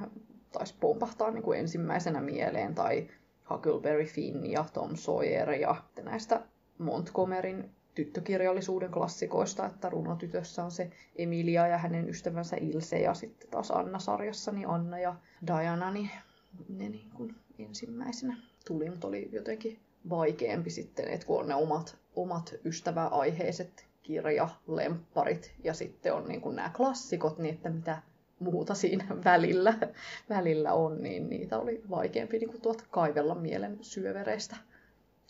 taisi 0.53 0.75
pompahtaa 0.81 1.31
niin 1.31 1.43
kuin 1.43 1.59
ensimmäisenä 1.61 2.21
mieleen, 2.21 2.75
tai 2.75 3.09
Huckleberry 3.51 4.05
Finn 4.05 4.47
ja 4.47 4.65
Tom 4.73 4.97
Sawyer 4.97 5.51
ja 5.53 5.77
näistä 6.03 6.41
Montgomeryn 6.79 7.71
tyttökirjallisuuden 7.95 8.91
klassikoista, 8.91 9.67
että 9.67 9.91
runotytössä 9.91 10.65
on 10.65 10.71
se 10.71 10.91
Emilia 11.17 11.67
ja 11.67 11.79
hänen 11.79 12.09
ystävänsä 12.09 12.57
Ilse 12.57 12.99
ja 12.99 13.15
sitten 13.15 13.51
taas 13.51 13.71
Anna-sarjassa 13.71 14.53
niin 14.53 14.69
Anna 14.69 14.99
ja 14.99 15.15
Diana, 15.47 15.91
niin 15.91 16.11
ne 16.69 16.89
niin 16.89 17.11
kuin 17.11 17.35
ensimmäisenä 17.59 18.37
tuli, 18.67 18.91
mutta 18.91 19.09
oli 19.09 19.29
jotenkin 19.33 19.79
vaikeampi 20.11 20.71
sitten, 20.71 21.09
että 21.09 21.27
kun 21.27 21.41
on 21.41 21.49
ne 21.49 21.55
omat, 21.55 21.97
omat 22.17 22.55
ystäväaiheiset 22.65 23.87
kirjalempparit 24.03 25.55
ja 25.65 25.75
sitten 25.75 26.15
on 26.15 26.29
niin 26.29 26.41
kuin 26.41 26.57
nämä 26.57 26.71
klassikot, 26.77 27.39
niin 27.39 27.55
että 27.55 27.71
mitä 27.71 28.03
muuta 28.39 28.75
siinä 28.75 29.07
välillä, 29.25 29.79
välillä 30.29 30.73
on, 30.73 31.03
niin 31.03 31.31
niitä 31.31 31.59
oli 31.59 31.83
vaikeampi 31.91 32.39
niin 32.39 32.51
kuin 32.51 32.61
tuot 32.61 32.83
kaivella 32.91 33.35
mielen 33.35 33.79
syövereistä, 33.81 34.57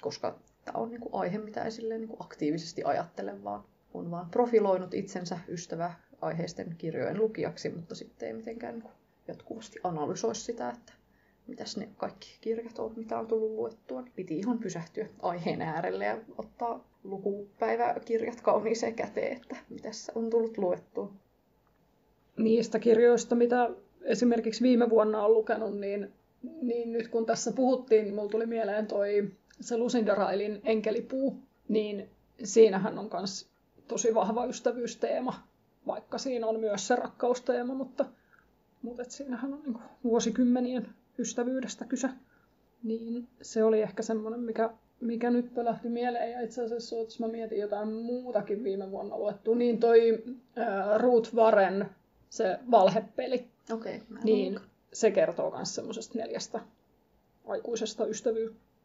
koska 0.00 0.38
tämä 0.64 0.78
on 0.78 0.90
niin 0.90 1.00
kuin 1.00 1.14
aihe, 1.14 1.38
mitä 1.38 1.64
ei 1.64 1.98
niin 1.98 2.08
kuin 2.08 2.22
aktiivisesti 2.22 2.84
ajattele, 2.84 3.44
vaan 3.44 3.64
on 3.94 4.10
vaan 4.10 4.30
profiloinut 4.30 4.94
itsensä 4.94 5.38
ystävä 5.48 5.94
aiheisten 6.20 6.74
kirjojen 6.78 7.18
lukijaksi, 7.18 7.68
mutta 7.68 7.94
sitten 7.94 8.28
ei 8.28 8.34
mitenkään 8.34 8.74
niin 8.74 8.82
kuin 8.82 8.92
jatkuvasti 9.28 9.78
analysoi 9.84 10.34
sitä, 10.34 10.70
että 10.70 10.92
mitäs 11.46 11.76
ne 11.76 11.88
kaikki 11.96 12.38
kirjat 12.40 12.78
on, 12.78 12.92
mitä 12.96 13.18
on 13.18 13.26
tullut 13.26 13.50
luettua. 13.50 14.02
Niin 14.02 14.12
piti 14.16 14.38
ihan 14.38 14.58
pysähtyä 14.58 15.06
aiheen 15.22 15.62
äärelle 15.62 16.04
ja 16.04 16.18
ottaa 16.38 16.88
lukupäiväkirjat 17.04 18.40
kauniiseen 18.40 18.94
käteen, 18.94 19.36
että 19.36 19.56
mitäs 19.68 20.10
on 20.14 20.30
tullut 20.30 20.58
luettua. 20.58 21.12
Niistä 22.36 22.78
kirjoista, 22.78 23.34
mitä 23.34 23.70
esimerkiksi 24.02 24.62
viime 24.62 24.90
vuonna 24.90 25.24
on 25.24 25.34
lukenut, 25.34 25.78
niin 25.80 26.12
niin 26.62 26.92
nyt 26.92 27.08
kun 27.08 27.26
tässä 27.26 27.52
puhuttiin, 27.52 28.04
niin 28.04 28.14
mulla 28.14 28.30
tuli 28.30 28.46
mieleen 28.46 28.86
toi 28.86 29.30
se 29.62 29.76
Lucinda 29.76 30.14
Railin 30.14 30.60
enkelipuu, 30.64 31.38
niin 31.68 32.10
siinähän 32.44 32.98
on 32.98 33.10
myös 33.12 33.48
tosi 33.88 34.14
vahva 34.14 34.44
ystävyysteema, 34.44 35.42
vaikka 35.86 36.18
siinä 36.18 36.46
on 36.46 36.60
myös 36.60 36.86
se 36.86 36.96
rakkausteema, 36.96 37.74
mutta, 37.74 38.04
mutta 38.82 39.02
et 39.02 39.10
siinähän 39.10 39.54
on 39.54 39.62
niin 39.62 39.78
vuosikymmenien 40.04 40.88
ystävyydestä 41.18 41.84
kyse. 41.84 42.08
Niin 42.82 43.28
se 43.42 43.64
oli 43.64 43.80
ehkä 43.80 44.02
semmoinen, 44.02 44.40
mikä, 44.40 44.70
mikä 45.00 45.30
nyt 45.30 45.54
pölähti 45.54 45.88
mieleen. 45.88 46.30
Ja 46.30 46.40
itse 46.40 46.64
asiassa, 46.64 46.96
jos 46.96 47.20
mä 47.20 47.28
mietin 47.28 47.58
jotain 47.58 47.88
muutakin 47.88 48.64
viime 48.64 48.90
vuonna 48.90 49.18
luettu, 49.18 49.54
niin 49.54 49.80
toi 49.80 50.24
äh, 50.58 51.00
Ruth 51.00 51.34
Warren, 51.34 51.90
se 52.30 52.58
valhepeli, 52.70 53.46
okay, 53.72 54.00
niin 54.24 54.60
se 54.92 55.10
kertoo 55.10 55.50
myös 55.56 55.74
semmoisesta 55.74 56.18
neljästä 56.18 56.60
aikuisesta 57.46 58.06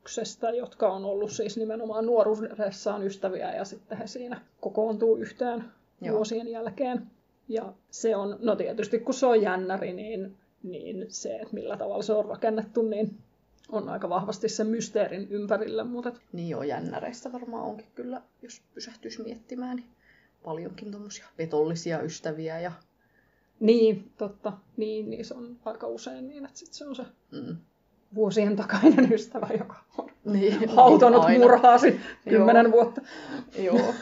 ystävyyksestä, 0.08 0.50
jotka 0.50 0.90
on 0.90 1.06
ollut 1.06 1.32
siis 1.32 1.58
nimenomaan 1.58 2.06
nuoruudessaan 2.06 3.04
ystäviä 3.04 3.56
ja 3.56 3.66
sitten 3.66 3.98
he 3.98 4.08
siinä 4.08 4.42
kokoontuu 4.62 5.16
yhteen 5.18 5.64
Joo. 6.02 6.16
vuosien 6.16 6.48
jälkeen. 6.48 7.08
Ja 7.48 7.74
se 7.92 8.16
on, 8.16 8.38
no 8.42 8.56
tietysti 8.56 9.00
kun 9.00 9.14
se 9.14 9.26
on 9.26 9.42
jännäri, 9.42 9.94
niin, 9.94 10.36
niin 10.64 11.06
se, 11.10 11.36
että 11.36 11.54
millä 11.54 11.78
tavalla 11.78 12.04
se 12.04 12.14
on 12.14 12.26
rakennettu, 12.26 12.82
niin 12.82 13.18
on 13.70 13.90
aika 13.90 14.10
vahvasti 14.10 14.50
sen 14.50 14.68
mysteerin 14.68 15.28
ympärillä. 15.30 15.84
Mutta... 15.84 16.12
Niin 16.34 16.50
joo, 16.50 16.64
jännäreissä 16.64 17.32
varmaan 17.34 17.64
onkin 17.64 17.88
kyllä, 17.96 18.22
jos 18.42 18.62
pysähtyisi 18.74 19.24
miettimään, 19.24 19.76
niin 19.76 19.88
paljonkin 20.44 20.92
tuommoisia 20.92 21.26
petollisia 21.38 22.02
ystäviä 22.02 22.60
ja 22.60 22.72
niin, 23.60 24.12
totta. 24.18 24.54
Niin, 24.78 25.10
niin 25.10 25.26
se 25.26 25.34
on 25.34 25.58
aika 25.66 25.88
usein 25.88 26.28
niin, 26.28 26.46
että 26.46 26.60
sit 26.60 26.74
se 26.74 26.88
on 26.88 26.96
se 26.96 27.04
mm. 27.32 27.58
Vuosien 28.16 28.56
takainen 28.56 29.14
ystävä, 29.14 29.48
joka 29.60 29.76
on 29.98 30.10
niin, 30.26 30.70
hautonut 30.70 31.28
niin 31.28 31.42
murhaasi 31.42 32.00
kymmenen 32.30 32.66
Joo. 32.66 32.72
vuotta. 32.72 33.02
Joo. 33.60 33.94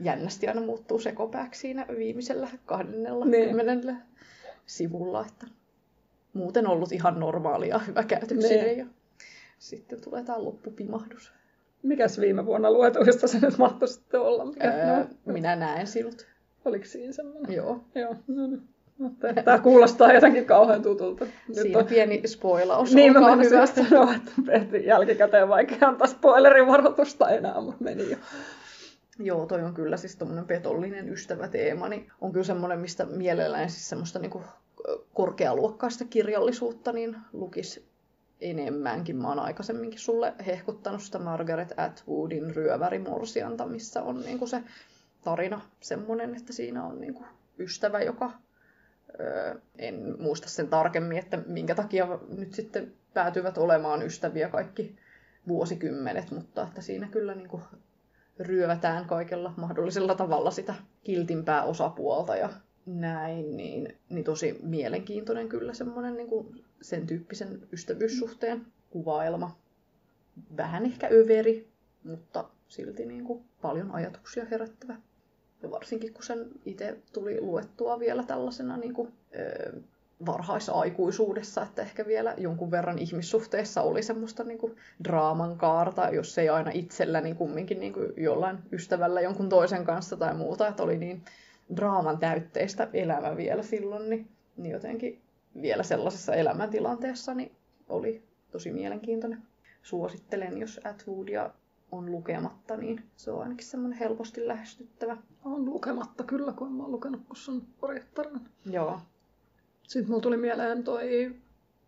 Jännästi 0.00 0.48
aina 0.48 0.60
muuttuu 0.60 0.98
sekopääksi 0.98 1.60
siinä 1.60 1.86
viimeisellä 1.98 2.48
kahdennella 2.66 3.24
niin. 3.24 3.48
kymmenellä 3.48 3.96
sivulla, 4.66 5.26
että 5.26 5.46
muuten 6.32 6.66
ollut 6.66 6.92
ihan 6.92 7.20
normaalia 7.20 7.78
hyväkäytöksinen 7.78 8.64
niin. 8.64 8.78
ja 8.78 8.86
sitten 9.58 10.00
tulee 10.00 10.24
tämä 10.24 10.44
loppupimahdus. 10.44 11.32
Mikäs 11.82 12.20
viime 12.20 12.46
vuonna 12.46 12.70
luetuista 12.70 13.26
se 13.26 13.38
nyt 13.38 13.58
mahtoi 13.58 13.88
sitten 13.88 14.20
olla? 14.20 14.44
Mikä? 14.44 14.68
Öö, 14.68 15.04
no. 15.26 15.32
Minä 15.32 15.56
näen 15.56 15.86
sinut. 15.86 16.26
Oliko 16.64 16.84
siinä 16.84 17.12
semmoinen? 17.12 17.56
Joo. 17.56 17.84
Joo, 17.94 18.16
no 18.26 18.46
niin. 18.46 18.68
Tämä 19.44 19.58
kuulostaa 19.58 20.12
jotenkin 20.12 20.44
kauhean 20.44 20.82
tutulta. 20.82 21.24
Nyt 21.24 21.58
Siinä 21.62 21.78
on 21.78 21.86
pieni 21.86 22.22
spoilaus. 22.26 22.94
Niin, 22.94 23.12
mä 23.12 23.20
menin 23.20 23.50
hyvä 23.50 23.66
sanoa, 23.66 24.14
että 24.48 24.76
jälkikäteen 24.76 25.48
vaikea 25.48 25.88
antaa 25.88 26.06
spoilerivaroitusta 26.06 27.28
enää, 27.28 27.60
mutta 27.60 27.84
meni 27.84 28.10
jo. 28.10 28.16
Joo, 29.18 29.46
toi 29.46 29.62
on 29.62 29.74
kyllä 29.74 29.96
siis 29.96 30.16
tuommoinen 30.16 30.46
petollinen 30.46 31.08
ystäväteema, 31.08 31.88
niin 31.88 32.12
on 32.20 32.32
kyllä 32.32 32.44
semmoinen, 32.44 32.78
mistä 32.78 33.06
mielellään 33.06 33.70
siis 33.70 33.88
semmoista 33.88 34.18
niin 34.18 34.42
korkealuokkaista 35.14 36.04
kirjallisuutta 36.04 36.92
niin 36.92 37.16
lukisi 37.32 37.88
enemmänkin. 38.40 39.16
Mä 39.16 39.28
oon 39.28 39.38
aikaisemminkin 39.38 40.00
sulle 40.00 40.34
hehkuttanut 40.46 41.02
sitä 41.02 41.18
Margaret 41.18 41.74
Atwoodin 41.76 42.56
Ryövärimorsianta, 42.56 43.66
missä 43.66 44.02
on 44.02 44.20
niin 44.20 44.38
kuin 44.38 44.48
se 44.48 44.62
tarina 45.24 45.60
semmoinen, 45.80 46.34
että 46.34 46.52
siinä 46.52 46.84
on 46.84 47.00
niin 47.00 47.14
kuin 47.14 47.26
ystävä, 47.58 48.00
joka 48.00 48.32
en 49.78 50.16
muista 50.18 50.48
sen 50.48 50.68
tarkemmin, 50.68 51.18
että 51.18 51.38
minkä 51.46 51.74
takia 51.74 52.18
nyt 52.28 52.54
sitten 52.54 52.92
päätyvät 53.14 53.58
olemaan 53.58 54.02
ystäviä 54.02 54.48
kaikki 54.48 54.96
vuosikymmenet, 55.48 56.30
mutta 56.30 56.62
että 56.62 56.80
siinä 56.80 57.08
kyllä 57.08 57.34
niin 57.34 57.48
kuin 57.48 57.62
ryövätään 58.38 59.04
kaikella 59.04 59.54
mahdollisella 59.56 60.14
tavalla 60.14 60.50
sitä 60.50 60.74
kiltimpää 61.04 61.62
osapuolta 61.62 62.36
ja 62.36 62.50
näin, 62.86 63.56
niin, 63.56 63.96
niin 64.08 64.24
tosi 64.24 64.58
mielenkiintoinen 64.62 65.48
kyllä 65.48 65.74
semmoinen 65.74 66.16
niin 66.16 66.28
kuin 66.28 66.64
sen 66.82 67.06
tyyppisen 67.06 67.68
ystävyyssuhteen 67.72 68.66
kuvailma. 68.90 69.58
Vähän 70.56 70.84
ehkä 70.84 71.08
överi, 71.12 71.68
mutta 72.04 72.48
silti 72.68 73.06
niin 73.06 73.24
kuin 73.24 73.44
paljon 73.62 73.90
ajatuksia 73.90 74.44
herättävä. 74.44 74.96
Ja 75.62 75.70
varsinkin 75.70 76.12
kun 76.12 76.22
sen 76.22 76.46
itse 76.64 76.96
tuli 77.12 77.40
luettua 77.40 77.98
vielä 77.98 78.22
tällaisena 78.22 78.76
niin 78.76 78.94
kuin, 78.94 79.12
ö, 79.38 79.80
varhaisaikuisuudessa, 80.26 81.62
että 81.62 81.82
ehkä 81.82 82.06
vielä 82.06 82.34
jonkun 82.36 82.70
verran 82.70 82.98
ihmissuhteessa 82.98 83.82
oli 83.82 84.02
semmoista 84.02 84.44
niin 84.44 84.58
kuin, 84.58 84.76
draaman 85.04 85.58
kaarta, 85.58 86.08
jos 86.08 86.38
ei 86.38 86.48
aina 86.48 86.70
itsellä, 86.74 87.20
niin 87.20 87.36
kumminkin 87.36 87.80
niin 87.80 87.92
kuin 87.92 88.12
jollain 88.16 88.58
ystävällä 88.72 89.20
jonkun 89.20 89.48
toisen 89.48 89.84
kanssa 89.84 90.16
tai 90.16 90.34
muuta, 90.34 90.68
että 90.68 90.82
oli 90.82 90.98
niin 90.98 91.22
draaman 91.76 92.18
täytteistä 92.18 92.88
elämä 92.92 93.36
vielä 93.36 93.62
silloin, 93.62 94.10
niin, 94.10 94.28
niin 94.56 94.72
jotenkin 94.72 95.20
vielä 95.62 95.82
sellaisessa 95.82 96.34
elämäntilanteessa 96.34 97.34
niin 97.34 97.52
oli 97.88 98.22
tosi 98.50 98.72
mielenkiintoinen. 98.72 99.42
Suosittelen, 99.82 100.58
jos 100.58 100.80
Atwoodia 100.84 101.50
on 101.92 102.12
lukematta, 102.12 102.76
niin 102.76 103.02
se 103.16 103.30
on 103.30 103.42
ainakin 103.42 103.66
semmoinen 103.66 103.98
helposti 103.98 104.48
lähestyttävä. 104.48 105.16
On 105.44 105.64
lukematta 105.64 106.24
kyllä, 106.24 106.52
kun 106.52 106.72
mä 106.72 106.82
oon 106.82 106.92
lukenut, 106.92 107.20
kun 107.26 107.36
se 107.36 107.50
on 107.50 107.62
orjattaren. 107.82 108.40
Joo. 108.66 109.00
Sitten 109.82 110.10
mulla 110.10 110.22
tuli 110.22 110.36
mieleen 110.36 110.84
toi, 110.84 111.36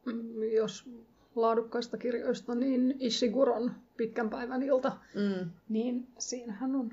mm, 0.06 0.42
jos 0.42 0.90
laadukkaista 1.36 1.96
kirjoista, 1.96 2.54
niin 2.54 2.96
Ishiguron 2.98 3.74
pitkän 3.96 4.30
päivän 4.30 4.62
ilta. 4.62 4.96
Mm. 5.14 5.50
Niin 5.68 6.08
siinähän 6.18 6.76
on 6.76 6.92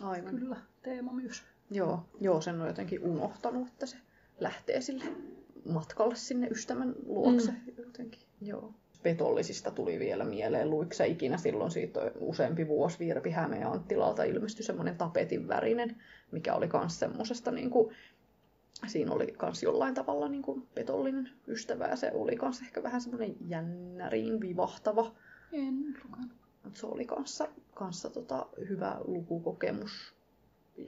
Aivan. 0.00 0.36
kyllä 0.36 0.56
teema 0.82 1.12
myös. 1.12 1.42
Joo, 1.70 2.04
joo, 2.20 2.40
sen 2.40 2.60
on 2.60 2.66
jotenkin 2.66 3.02
unohtanut, 3.02 3.68
että 3.68 3.86
se 3.86 3.96
lähtee 4.40 4.80
sille 4.80 5.04
matkalle 5.72 6.16
sinne 6.16 6.46
ystävän 6.46 6.94
luokse 7.06 7.50
mm. 7.50 7.84
jotenkin. 7.84 8.22
Joo 8.40 8.74
petollisista 9.02 9.70
tuli 9.70 9.98
vielä 9.98 10.24
mieleen. 10.24 10.70
Luiksa 10.70 11.04
ikinä 11.04 11.36
silloin 11.36 11.70
siitä 11.70 12.00
useampi 12.20 12.68
vuosi 12.68 12.98
Virpi 12.98 13.30
Hämeen 13.30 13.66
Anttilalta 13.66 14.24
ilmestyi 14.24 14.64
semmoinen 14.64 14.96
tapetin 14.96 15.48
värinen, 15.48 15.96
mikä 16.30 16.54
oli 16.54 16.68
myös 16.72 16.98
semmoisesta 16.98 17.50
niin 17.50 17.70
kuin, 17.70 17.94
siinä 18.86 19.12
oli 19.12 19.34
myös 19.42 19.62
jollain 19.62 19.94
tavalla 19.94 20.28
niin 20.28 20.42
kuin 20.42 20.68
petollinen 20.74 21.30
ystävä 21.48 21.86
ja 21.86 21.96
se 21.96 22.10
oli 22.14 22.38
myös 22.42 22.60
ehkä 22.60 22.82
vähän 22.82 23.00
semmoinen 23.00 23.36
jännäriin 23.48 24.40
vivahtava. 24.40 25.14
En 25.52 25.96
lukenut. 26.04 26.42
Se 26.72 26.86
oli 26.86 27.04
kanssa, 27.04 27.48
kanssa 27.74 28.10
tota, 28.10 28.46
hyvä 28.68 28.96
lukukokemus. 29.04 30.14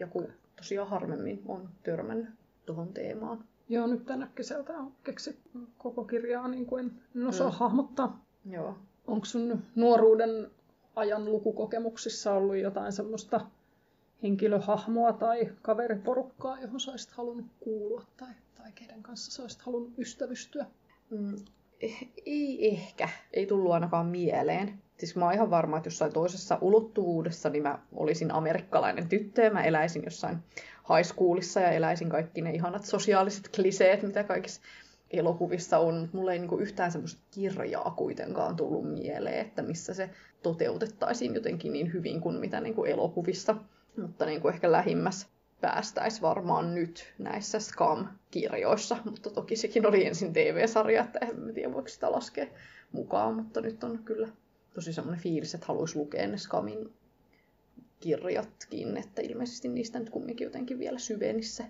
Ja 0.01 0.07
kun 0.07 0.33
tosiaan 0.57 0.89
harvemmin 0.89 1.43
on 1.47 1.69
törmännyt 1.83 2.31
tuohon 2.67 2.93
teemaan. 2.93 3.45
Joo, 3.69 3.87
nyt 3.87 4.07
tänä 4.07 4.29
kesältä 4.35 4.73
keksi 5.05 5.39
koko 5.79 6.05
kirjaa, 6.05 6.49
niin 6.49 6.67
kuin 6.67 7.01
en 7.17 7.27
osaa 7.27 7.51
mm. 7.51 7.57
hahmottaa. 7.57 8.25
Joo. 8.51 8.79
Onko 9.07 9.25
sun 9.25 9.63
nuoruuden 9.75 10.51
ajan 10.97 11.25
lukukokemuksissa 11.25 12.33
ollut 12.33 12.57
jotain 12.57 12.93
semmoista 12.93 13.41
henkilöhahmoa 14.23 15.13
tai 15.13 15.53
kaveriporukkaa, 15.63 16.61
johon 16.61 16.81
sä 16.81 16.91
olisit 16.91 17.11
halunnut 17.11 17.47
kuulua 17.61 18.05
tai, 18.17 18.29
tai 18.55 18.73
keiden 18.75 19.03
kanssa 19.03 19.33
sä 19.33 19.43
olisit 19.43 19.63
halunnut 19.63 19.99
ystävystyä? 19.99 20.67
Mm, 21.11 21.37
eh, 21.81 22.09
ei 22.27 22.69
ehkä. 22.69 23.09
Ei 23.33 23.47
tullut 23.47 23.73
ainakaan 23.73 24.07
mieleen. 24.07 24.83
Siis 24.99 25.17
mä 25.17 25.25
oon 25.25 25.35
ihan 25.35 25.51
varma, 25.51 25.77
että 25.77 25.87
jossain 25.87 26.13
toisessa 26.13 26.59
ulottuvuudessa 26.61 27.51
niin 27.51 27.63
mä 27.63 27.79
olisin 27.95 28.33
amerikkalainen 28.33 29.09
tyttö 29.09 29.43
ja 29.43 29.51
mä 29.51 29.65
eläisin 29.65 30.03
jossain 30.05 30.39
high 30.95 31.09
schoolissa 31.09 31.61
ja 31.61 31.71
eläisin 31.71 32.09
kaikki 32.09 32.41
ne 32.41 32.51
ihanat 32.51 32.85
sosiaaliset 32.85 33.49
kliseet, 33.55 34.03
mitä 34.03 34.25
kaikissa 34.25 34.61
elokuvissa 35.11 35.79
on, 35.79 35.95
mutta 36.01 36.17
mulle 36.17 36.33
ei 36.33 36.39
niinku 36.39 36.59
yhtään 36.59 36.93
semmoista 36.93 37.23
kirjaa 37.31 37.95
kuitenkaan 37.97 38.57
tullut 38.57 38.93
mieleen, 38.93 39.41
että 39.41 39.63
missä 39.63 39.95
se 39.95 40.11
toteutettaisiin 40.43 41.35
jotenkin 41.35 41.73
niin 41.73 41.93
hyvin 41.93 42.21
kuin 42.21 42.37
mitä 42.37 42.61
niinku 42.61 42.85
elokuvissa. 42.85 43.57
Mutta 43.97 44.27
niinku 44.27 44.49
ehkä 44.49 44.73
lähimmäs 44.73 45.29
päästäisi 45.61 46.23
varmaan 46.23 46.75
nyt 46.75 47.15
näissä 47.19 47.59
Scam-kirjoissa, 47.59 48.97
mutta 49.05 49.31
toki 49.31 49.57
sekin 49.57 49.87
oli 49.87 50.07
ensin 50.07 50.33
TV-sarja, 50.33 51.05
että 51.05 51.19
en 51.19 51.55
tiedä 51.55 51.73
voiko 51.73 51.89
sitä 51.89 52.13
laskea 52.13 52.47
mukaan, 52.93 53.35
mutta 53.35 53.61
nyt 53.61 53.85
on 53.85 53.99
kyllä 54.05 54.29
tosi 54.75 54.93
semmoinen 54.93 55.23
fiilis, 55.23 55.55
että 55.55 55.67
haluaisi 55.67 55.97
lukea 55.99 56.27
ne 56.27 56.39
Scamin 56.39 56.93
kirjatkin, 58.01 58.97
että 58.97 59.23
ilmeisesti 59.23 59.69
niistä 59.69 59.99
nyt 59.99 60.11
kumminkin 60.11 60.45
jotenkin 60.45 60.79
vielä 60.79 60.99
syvenisi 60.99 61.53
se 61.57 61.65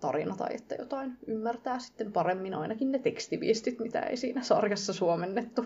tarina 0.00 0.36
tai 0.36 0.54
että 0.54 0.74
jotain 0.74 1.16
ymmärtää 1.26 1.78
sitten 1.78 2.12
paremmin 2.12 2.54
ainakin 2.54 2.92
ne 2.92 2.98
tekstiviestit, 2.98 3.78
mitä 3.78 4.00
ei 4.00 4.16
siinä 4.16 4.42
sarjassa 4.42 4.92
suomennettu. 4.92 5.64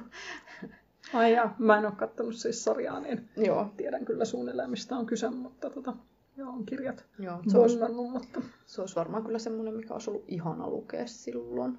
Ai 1.15 1.33
ja, 1.33 1.55
mä 1.59 1.79
en 1.79 1.87
ole 1.87 1.95
katsonut 1.97 2.35
siis 2.35 2.65
sarjaa, 2.65 3.01
niin 3.01 3.29
joo. 3.37 3.73
tiedän 3.77 4.05
kyllä 4.05 4.25
suunnilleen 4.25 4.71
mistä 4.71 4.97
on 4.97 5.07
kyse, 5.07 5.31
mutta 5.31 5.71
tota, 5.71 5.97
joo, 6.37 6.51
on 6.51 6.67
kirjat 6.67 7.07
joo, 7.19 7.43
se 7.49 7.59
olisi, 7.59 7.79
mutta... 8.13 8.43
se 8.67 8.81
olisi 8.81 8.97
varmaan 8.97 9.25
kyllä 9.25 9.39
semmoinen, 9.39 9.75
mikä 9.75 9.95
olisi 9.95 10.11
ollut 10.11 10.25
ihana 10.29 10.69
lukea 10.69 11.07
silloin. 11.07 11.79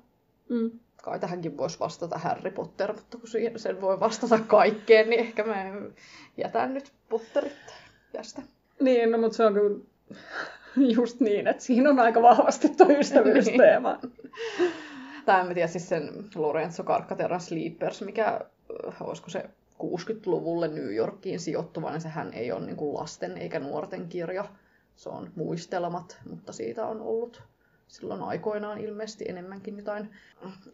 Mm. 0.49 0.71
kai 1.03 1.19
tähänkin 1.19 1.57
voisi 1.57 1.79
vastata 1.79 2.17
Harry 2.17 2.51
Potter, 2.51 2.93
mutta 2.93 3.17
kun 3.17 3.29
sen 3.55 3.81
voi 3.81 3.99
vastata 3.99 4.39
kaikkeen, 4.39 5.09
niin 5.09 5.19
ehkä 5.19 5.43
mä 5.43 5.55
jätän 6.37 6.73
nyt 6.73 6.91
Potterit 7.09 7.73
tästä. 8.11 8.41
Niin, 8.79 9.11
no, 9.11 9.17
mutta 9.17 9.37
se 9.37 9.45
on 9.45 9.53
kyllä 9.53 9.79
just 10.95 11.19
niin, 11.19 11.47
että 11.47 11.63
siinä 11.63 11.89
on 11.89 11.99
aika 11.99 12.21
vahvasti 12.21 12.69
tuo 12.69 12.87
ystävyysteema. 12.89 13.99
tai 15.25 15.41
en 15.41 15.53
tiedä, 15.53 15.67
siis 15.67 15.89
sen 15.89 16.29
Lorenzo 16.35 16.83
Carcaterran 16.83 17.41
Sleepers, 17.41 18.01
mikä, 18.01 18.41
olisiko 18.99 19.29
se 19.29 19.49
60-luvulle 19.83 20.67
New 20.67 20.95
Yorkiin 20.95 21.39
sijoittuva, 21.39 21.91
niin 21.91 22.01
sehän 22.01 22.33
ei 22.33 22.51
ole 22.51 22.65
niin 22.65 22.93
lasten 22.93 23.37
eikä 23.37 23.59
nuorten 23.59 24.07
kirja. 24.07 24.45
Se 24.95 25.09
on 25.09 25.31
muistelmat, 25.35 26.17
mutta 26.29 26.53
siitä 26.53 26.85
on 26.85 27.01
ollut 27.01 27.43
silloin 27.87 28.21
aikoinaan 28.21 28.77
ilmeisesti 28.77 29.25
enemmänkin 29.27 29.77
jotain 29.77 30.09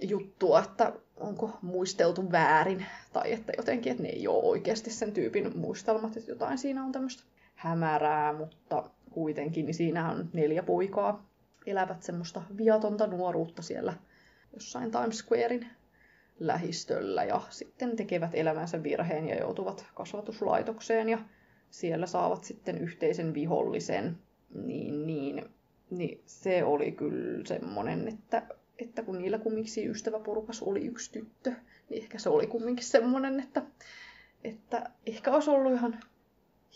juttua, 0.02 0.60
että 0.60 0.94
onko 1.18 1.58
muisteltu 1.62 2.32
väärin 2.32 2.86
tai 3.14 3.34
että 3.34 3.54
jotenkin, 3.58 3.92
että 3.92 4.04
ne 4.04 4.10
ei 4.10 4.28
ole 4.28 4.44
oikeasti 4.44 4.92
sen 4.92 5.12
tyypin 5.12 5.58
muistelmat, 5.58 6.18
että 6.18 6.32
jotain 6.32 6.58
siinä 6.58 6.84
on 6.84 6.92
tämmöistä 6.92 7.24
hämärää, 7.56 8.34
mutta 8.34 8.90
kuitenkin 9.10 9.66
niin 9.66 9.74
siinä 9.74 10.12
on 10.12 10.30
neljä 10.34 10.64
poikaa 10.64 11.26
elävät 11.66 12.04
semmoista 12.04 12.42
viatonta 12.58 13.08
nuoruutta 13.08 13.62
siellä 13.62 13.94
jossain 14.54 14.92
Times 14.92 15.18
Squarein 15.18 15.68
lähistöllä 16.40 17.24
ja 17.24 17.42
sitten 17.50 17.96
tekevät 17.96 18.32
elämänsä 18.34 18.84
virheen 18.84 19.28
ja 19.28 19.40
joutuvat 19.40 19.86
kasvatuslaitokseen 19.94 21.10
ja 21.10 21.18
siellä 21.70 22.06
saavat 22.06 22.44
sitten 22.44 22.78
yhteisen 22.78 23.34
vihollisen, 23.34 24.18
niin, 24.56 25.08
niin, 25.08 25.46
niin 25.92 26.22
se 26.26 26.64
oli 26.64 26.92
kyllä 26.92 27.46
semmonen, 27.46 28.08
että, 28.08 28.48
että 28.80 29.04
kun 29.04 29.18
niillä 29.18 29.38
kumminkin 29.38 29.92
ystäväporukas 29.92 30.62
oli 30.62 30.86
yksi 30.86 31.12
tyttö, 31.12 31.54
niin 31.90 32.04
ehkä 32.04 32.20
se 32.20 32.30
oli 32.30 32.48
kumminkin 32.48 32.86
semmonen, 32.86 33.40
että, 33.40 33.64
että 34.44 34.90
ehkä 35.06 35.34
olisi 35.34 35.50
ollut 35.50 35.74
ihan 35.74 36.00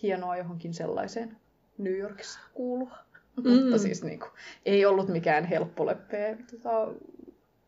hienoa 0.02 0.38
johonkin 0.38 0.74
sellaiseen 0.74 1.38
New 1.78 1.98
Yorkissa 1.98 2.40
kuulua. 2.54 2.98
Mm. 3.44 3.52
Mutta 3.52 3.78
siis 3.78 4.04
niin 4.04 4.20
kuin, 4.20 4.32
ei 4.66 4.86
ollut 4.86 5.08
mikään 5.08 5.46
helppo 5.46 5.86
leppeä 5.86 6.38
tota, 6.52 6.94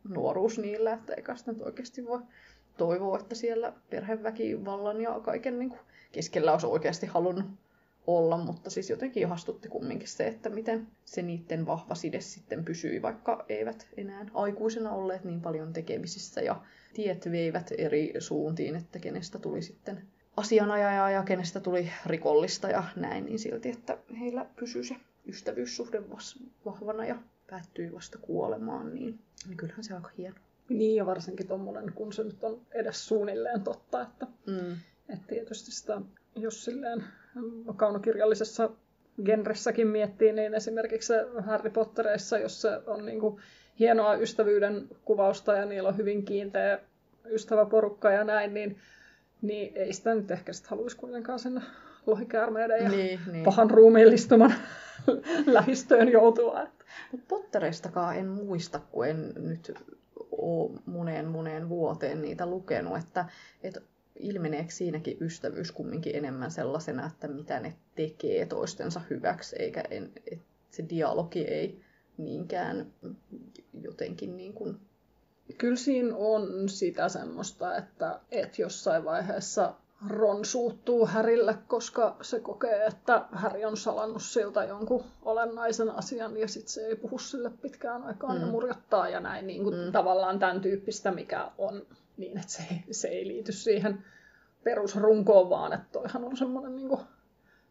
nuoruus 0.10 0.60
niillä, 0.60 0.94
että 0.94 1.14
eikä 1.14 1.36
sitä 1.36 1.52
nyt 1.52 1.62
oikeasti 1.62 2.06
voi 2.06 2.20
toivoa, 2.78 3.20
että 3.20 3.36
siellä 3.36 3.74
perheväkivallan 3.90 5.02
ja 5.02 5.20
kaiken 5.20 5.60
niin 5.60 5.70
kuin, 5.70 5.80
keskellä 6.12 6.52
olisi 6.52 6.68
oikeasti 6.68 7.06
halunnut 7.06 7.46
olla, 8.08 8.38
mutta 8.38 8.70
siis 8.70 8.90
jotenkin 8.90 9.24
ihastutti 9.24 9.70
kumminkin 9.70 10.08
se, 10.08 10.28
että 10.28 10.50
miten 10.50 10.88
se 11.06 11.22
niiden 11.22 11.66
vahva 11.66 11.96
side 11.96 12.22
sitten 12.22 12.66
pysyi, 12.66 13.02
vaikka 13.02 13.46
eivät 13.50 13.88
enää 13.98 14.26
aikuisena 14.34 14.92
olleet 14.92 15.24
niin 15.24 15.42
paljon 15.42 15.74
tekemisissä 15.74 16.42
ja 16.42 16.62
tiet 16.94 17.32
veivät 17.32 17.72
eri 17.78 18.14
suuntiin, 18.20 18.76
että 18.76 19.00
kenestä 19.00 19.40
tuli 19.40 19.62
sitten 19.62 20.02
asianajaja 20.38 21.10
ja 21.10 21.24
kenestä 21.24 21.60
tuli 21.60 21.92
rikollista 22.06 22.70
ja 22.70 22.84
näin, 22.96 23.26
niin 23.26 23.40
silti, 23.40 23.70
että 23.70 23.98
heillä 24.20 24.46
pysyi 24.56 24.84
se 24.84 24.96
ystävyyssuhde 25.28 26.02
vahvana 26.66 27.06
ja 27.06 27.16
päättyi 27.50 27.94
vasta 27.94 28.18
kuolemaan, 28.18 28.96
niin, 28.96 29.20
niin 29.48 29.58
kyllähän 29.58 29.84
se 29.84 29.94
on 29.94 29.98
aika 29.98 30.16
hieno. 30.18 30.36
Niin, 30.70 30.96
ja 30.96 31.06
varsinkin 31.06 31.48
tuommoinen, 31.48 31.94
kun 31.94 32.14
se 32.14 32.24
nyt 32.24 32.44
on 32.44 32.62
edes 32.72 33.08
suunnilleen 33.08 33.62
totta, 33.62 34.02
että, 34.02 34.28
mm. 34.46 34.78
että 35.10 35.28
tietysti 35.28 35.72
sitä, 35.72 36.02
jos 36.38 36.66
silleen 36.66 37.04
kaunokirjallisessa 37.76 38.70
genressäkin 39.26 39.88
miettii, 39.88 40.34
niin 40.34 40.54
esimerkiksi 40.54 41.14
Harry 41.46 41.70
Pottereissa, 41.70 42.38
jos 42.38 42.62
se 42.62 42.70
on 42.88 43.06
niin 43.06 43.20
kuin 43.20 43.42
hienoa 43.80 44.16
ystävyyden 44.16 44.88
kuvausta 45.06 45.54
ja 45.54 45.66
niillä 45.66 45.90
on 45.90 45.98
hyvin 45.98 46.26
kiinteä 46.26 46.80
ystäväporukka 47.26 48.12
ja 48.12 48.24
näin, 48.24 48.54
niin 48.54 48.78
niin 49.42 49.72
ei 49.76 49.94
sitä 49.94 50.16
nyt 50.16 50.32
ehkä 50.32 50.54
sit 50.54 50.68
haluaisi 50.68 50.98
kuitenkaan 50.98 51.40
sinne 51.40 51.62
lohikäärmeiden 52.06 52.84
ja 52.84 52.90
niin, 52.90 53.20
niin. 53.32 53.44
pahan 53.44 53.72
ruumiillistuman 53.72 54.54
lähistöön 55.46 56.12
joutua. 56.12 56.68
Mutta 57.12 57.26
Pottereistakaan 57.28 58.18
en 58.18 58.28
muista, 58.28 58.80
kun 58.92 59.08
en 59.08 59.34
nyt 59.38 59.74
ole 60.32 60.80
moneen 60.86 61.26
moneen 61.26 61.70
vuoteen 61.70 62.22
niitä 62.22 62.46
lukenut, 62.46 62.98
että, 62.98 63.26
että 63.64 63.82
ilmeneekö 64.20 64.72
siinäkin 64.72 65.18
ystävyys 65.22 65.72
kumminkin 65.72 66.16
enemmän 66.16 66.52
sellaisena, 66.52 67.06
että 67.06 67.28
mitä 67.28 67.60
ne 67.60 67.76
tekee 67.96 68.46
toistensa 68.46 69.02
hyväksi, 69.10 69.56
eikä 69.60 69.84
en, 69.90 70.12
että 70.32 70.46
se 70.72 70.86
dialogi 70.90 71.42
ei 71.42 71.82
niinkään 72.18 72.94
jotenkin 73.82 74.38
niin 74.38 74.54
kuin 74.54 74.80
kyllä 75.58 75.76
siinä 75.76 76.16
on 76.16 76.70
sitä 76.70 77.10
semmoista, 77.10 77.78
että, 77.78 78.20
että 78.32 78.62
jossain 78.62 79.06
vaiheessa 79.06 79.74
Ron 80.10 80.46
suuttuu 80.46 81.06
Härille, 81.06 81.58
koska 81.68 82.16
se 82.22 82.40
kokee, 82.40 82.86
että 82.86 83.26
Häri 83.32 83.66
on 83.66 83.78
salannut 83.78 84.24
siltä 84.24 84.64
jonkun 84.64 85.04
olennaisen 85.22 85.90
asian 85.90 86.38
ja 86.38 86.48
sitten 86.48 86.74
se 86.74 86.82
ei 86.82 86.96
puhu 86.96 87.20
sille 87.20 87.52
pitkään 87.62 88.04
aikaan 88.04 88.36
mm. 88.36 88.42
ja 88.42 88.48
murjottaa 88.48 89.10
ja 89.10 89.20
näin 89.20 89.48
niin 89.48 89.64
kuin 89.64 89.76
mm. 89.76 89.92
tavallaan 89.92 90.40
tämän 90.40 90.62
tyyppistä, 90.62 91.12
mikä 91.12 91.52
on 91.58 91.86
niin, 92.18 92.38
että 92.38 92.52
se, 92.52 92.64
se 92.92 93.08
ei 93.08 93.28
liity 93.28 93.52
siihen 93.52 94.04
perusrunkoon, 94.64 95.50
vaan 95.50 95.74
että 95.74 95.88
toihan 95.92 96.24
on 96.24 96.38
semmoinen 96.38 96.76
niin 96.76 96.90
kuin 96.90 97.02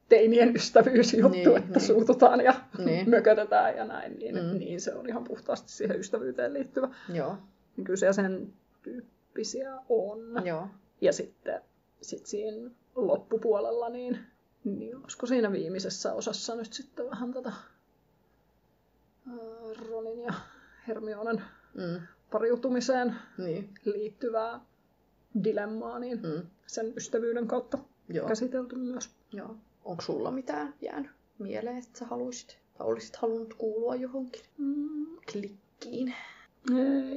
teinien 0.09 0.57
ystävyysjuttu, 0.57 1.29
niin, 1.29 1.57
että 1.57 1.79
niin. 1.79 1.87
suututaan 1.87 2.41
ja 2.41 2.55
niin. 2.79 3.11
mökötetään 3.17 3.77
ja 3.77 3.85
näin, 3.85 4.19
niin, 4.19 4.35
mm. 4.35 4.59
niin 4.59 4.81
se 4.81 4.95
on 4.95 5.09
ihan 5.09 5.25
puhtaasti 5.25 5.73
siihen 5.73 6.01
ystävyyteen 6.01 6.53
liittyvä. 6.53 6.89
Joo 7.13 7.37
niin 7.77 7.85
kyllä 7.85 7.97
siellä 7.97 8.13
sen 8.13 8.53
tyyppisiä 8.83 9.79
on. 9.89 10.19
Joo. 10.45 10.69
Ja 11.01 11.13
sitten 11.13 11.63
sit 12.01 12.27
siinä 12.27 12.71
loppupuolella, 12.95 13.89
niin, 13.89 14.19
niin 14.65 14.97
olisiko 14.97 15.27
siinä 15.27 15.53
viimeisessä 15.53 16.13
osassa 16.13 16.55
nyt 16.55 16.73
sitten 16.73 17.11
vähän 17.11 17.33
tätä 17.33 17.53
Ronin 19.89 20.23
ja 20.23 20.35
Hermionen 20.89 21.43
mm. 21.75 22.07
Pariutumiseen 22.31 23.15
niin. 23.39 23.69
liittyvää 23.85 24.61
dilemmaa, 25.45 25.99
niin 25.99 26.21
mm. 26.23 26.43
sen 26.67 26.93
ystävyyden 26.97 27.47
kautta 27.47 27.79
Joo. 28.09 28.29
käsitelty 28.29 28.77
myös. 28.77 29.11
Joo. 29.33 29.57
Onko 29.85 30.03
sulla 30.03 30.31
mitään 30.31 30.75
jäänyt 30.83 31.11
mieleen, 31.39 31.77
että 31.79 31.99
sä 31.99 32.07
haluaisit 32.07 32.59
tai 32.79 32.87
olisit 32.87 33.17
halunnut 33.17 33.55
kuulua 33.55 33.95
johonkin 33.95 34.43
mm. 34.59 35.07
klikkiin? 35.33 36.15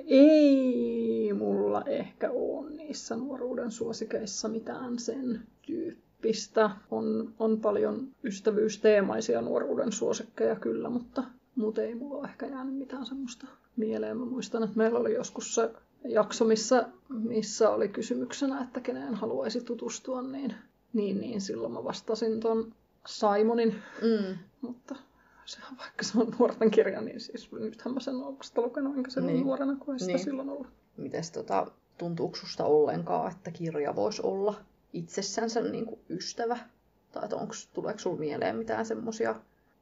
Ei 0.08 1.34
mulla 1.34 1.84
ehkä 1.86 2.32
ole 2.32 2.69
niissä 2.69 3.15
nuoruuden 3.15 3.72
suosikeissa 3.72 4.48
mitään 4.48 5.00
sen 5.00 5.41
tyyppistä. 5.62 6.69
On, 6.91 7.34
on 7.39 7.62
paljon 7.62 8.08
ystävyysteemaisia 8.24 9.41
nuoruuden 9.41 9.91
suosikkeja 9.91 10.56
kyllä, 10.56 10.89
mutta 10.89 11.24
muuten 11.60 11.86
ei 11.86 11.95
mulla 11.95 12.28
ehkä 12.28 12.45
jäänyt 12.45 12.78
mitään 12.78 13.06
semmoista 13.06 13.48
mieleen. 13.76 14.17
Mä 14.17 14.26
muistan, 14.26 14.63
että 14.63 14.78
meillä 14.78 15.00
oli 15.00 15.13
joskus 15.13 15.56
se 15.56 15.72
jakso, 16.04 16.45
missä, 16.45 16.89
missä 17.10 17.69
oli 17.69 17.89
kysymyksenä, 17.89 18.63
että 18.63 18.80
keneen 18.82 19.15
haluaisi 19.15 19.62
tutustua, 19.62 20.22
niin, 20.22 20.54
niin, 20.93 21.19
niin 21.19 21.41
silloin 21.41 21.74
mä 21.74 21.84
vastasin 21.84 22.39
ton 22.39 22.74
Simonin, 23.08 23.76
mm. 24.02 24.38
mutta 24.62 24.95
sehän 25.45 25.78
vaikka 25.78 26.04
se 26.04 26.19
on 26.19 26.36
nuorten 26.39 26.72
kirja, 26.72 27.02
niin 27.02 27.19
siis 27.19 27.52
nythän 27.52 27.93
mä 27.93 28.00
sen 28.00 28.15
olen 28.15 28.38
vasta 28.38 28.62
lukenut, 28.62 28.98
enkä 28.98 29.12
sen 29.12 29.28
niin. 29.28 29.45
nuorena, 29.45 29.76
kun 29.76 29.93
ei 29.93 30.00
sitä 30.00 30.12
niin. 30.12 30.24
silloin 30.24 30.50
ollut. 30.50 30.67
Mites 30.98 31.32
tota, 31.32 31.67
tuntuuko 31.98 32.36
susta 32.36 32.65
ollenkaan, 32.65 33.32
että 33.32 33.52
kirja 33.52 33.95
voisi 33.95 34.22
olla 34.22 34.56
itsessänsä 34.93 35.62
niin 35.62 35.86
kuin 35.86 36.00
ystävä? 36.10 36.58
Tai 37.12 37.30
onks, 37.34 37.67
tuleeko 37.67 38.00
sinulle 38.00 38.19
mieleen 38.19 38.56
mitään 38.56 38.86
semmoisia 38.86 39.36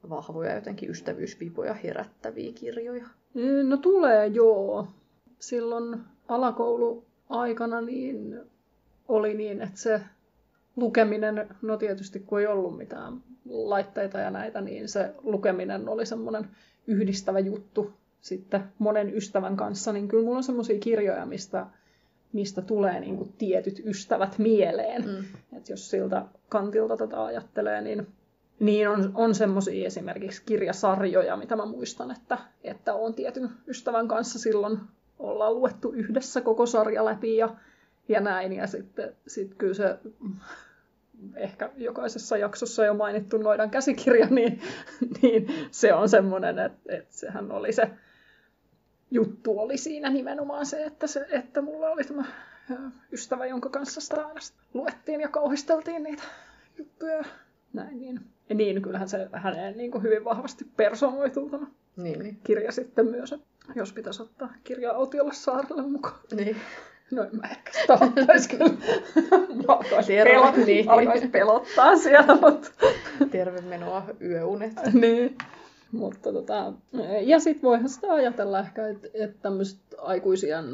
vahvoja 0.09 0.55
jotenkin 0.55 0.89
ystävyysvipoja 0.89 1.73
herättäviä 1.73 2.51
kirjoja? 2.53 3.05
No 3.63 3.77
tulee 3.77 4.27
joo. 4.27 4.87
Silloin 5.39 5.99
alakouluaikana 6.27 7.81
niin 7.81 8.39
oli 9.07 9.33
niin, 9.33 9.61
että 9.61 9.79
se 9.79 10.01
lukeminen, 10.75 11.47
no 11.61 11.77
tietysti 11.77 12.19
kun 12.19 12.39
ei 12.39 12.47
ollut 12.47 12.77
mitään 12.77 13.13
laitteita 13.49 14.19
ja 14.19 14.31
näitä, 14.31 14.61
niin 14.61 14.89
se 14.89 15.13
lukeminen 15.23 15.89
oli 15.89 16.05
semmoinen 16.05 16.47
yhdistävä 16.87 17.39
juttu 17.39 17.93
sitten 18.21 18.63
monen 18.79 19.15
ystävän 19.15 19.57
kanssa, 19.57 19.93
niin 19.93 20.07
kyllä 20.07 20.23
mulla 20.23 20.37
on 20.37 20.43
semmoisia 20.43 20.79
kirjoja, 20.79 21.25
mistä, 21.25 21.65
mistä 22.33 22.61
tulee 22.61 22.99
niin 22.99 23.17
kuin 23.17 23.33
tietyt 23.37 23.81
ystävät 23.85 24.37
mieleen. 24.37 25.05
Mm. 25.05 25.23
Et 25.57 25.69
jos 25.69 25.89
siltä 25.89 26.25
kantilta 26.49 26.97
tätä 26.97 27.25
ajattelee, 27.25 27.81
niin, 27.81 28.07
niin 28.59 28.89
on, 28.89 29.11
on 29.15 29.35
semmoisia 29.35 29.87
esimerkiksi 29.87 30.43
kirjasarjoja, 30.45 31.37
mitä 31.37 31.55
mä 31.55 31.65
muistan, 31.65 32.11
että, 32.11 32.37
että 32.63 32.93
on 32.93 33.13
tietyn 33.13 33.49
ystävän 33.67 34.07
kanssa 34.07 34.39
silloin 34.39 34.79
ollaan 35.19 35.55
luettu 35.55 35.91
yhdessä 35.91 36.41
koko 36.41 36.65
sarja 36.65 37.05
läpi 37.05 37.37
ja, 37.37 37.55
ja 38.09 38.19
näin. 38.19 38.53
Ja 38.53 38.67
sitten 38.67 39.15
sit 39.27 39.53
kyllä 39.57 39.73
se 39.73 39.97
ehkä 41.35 41.69
jokaisessa 41.77 42.37
jaksossa 42.37 42.85
jo 42.85 42.93
mainittu 42.93 43.37
Noidan 43.37 43.69
käsikirja, 43.69 44.27
niin, 44.35 44.61
niin 45.21 45.47
se 45.71 45.93
on 45.93 46.09
semmoinen, 46.09 46.59
että, 46.59 46.93
että 46.93 47.15
sehän 47.15 47.51
oli 47.51 47.73
se 47.73 47.89
juttu 49.11 49.59
oli 49.59 49.77
siinä 49.77 50.09
nimenomaan 50.09 50.65
se, 50.65 50.85
että, 50.85 51.07
se, 51.07 51.25
että 51.31 51.61
mulla 51.61 51.89
oli 51.89 52.03
tämä 52.03 52.25
ystävä, 53.11 53.45
jonka 53.45 53.69
kanssa 53.69 54.01
sitä 54.01 54.27
aina 54.27 54.39
luettiin 54.73 55.21
ja 55.21 55.27
kauhisteltiin 55.27 56.03
niitä 56.03 56.23
juttuja. 56.77 57.23
Näin, 57.73 57.99
niin. 57.99 58.19
Ja 58.49 58.55
niin, 58.55 58.81
kyllähän 58.81 59.09
se 59.09 59.29
häneen 59.33 59.77
niin 59.77 59.91
kuin 59.91 60.03
hyvin 60.03 60.25
vahvasti 60.25 60.65
personoituu 60.77 61.49
tämä 61.49 61.67
Niin, 61.97 62.19
niin. 62.19 62.37
kirja 62.43 62.71
sitten 62.71 63.07
myös, 63.07 63.35
jos 63.75 63.93
pitäisi 63.93 64.21
ottaa 64.21 64.53
kirja 64.63 64.91
Autiolle 64.91 65.33
saarelle 65.33 65.81
mukaan. 65.81 66.19
niin. 66.35 66.57
No 67.11 67.23
en 67.23 67.29
mä 67.41 67.47
ehkä 67.51 67.71
sitä 67.81 67.93
ottaisi 67.93 68.49
kyllä. 68.49 68.65
Mä 69.67 69.73
alkaisin, 69.73 70.15
Terve, 70.15 70.31
pelot, 70.33 70.57
niin. 70.65 70.89
alkaisin 70.89 71.31
pelottaa 71.31 71.97
siellä, 71.97 72.35
mutta 72.41 72.71
Terve 73.31 73.61
menoa 73.61 74.03
yöunet. 74.21 74.73
niin. 74.93 75.37
Mutta 75.91 76.33
tota, 76.33 76.73
ja 77.21 77.39
sitten 77.39 77.61
voihan 77.61 77.89
sitä 77.89 78.13
ajatella 78.13 78.59
ehkä, 78.59 78.87
että, 78.87 79.07
että 79.13 79.41
tämmöiset 79.41 79.79
aikuisian 79.97 80.65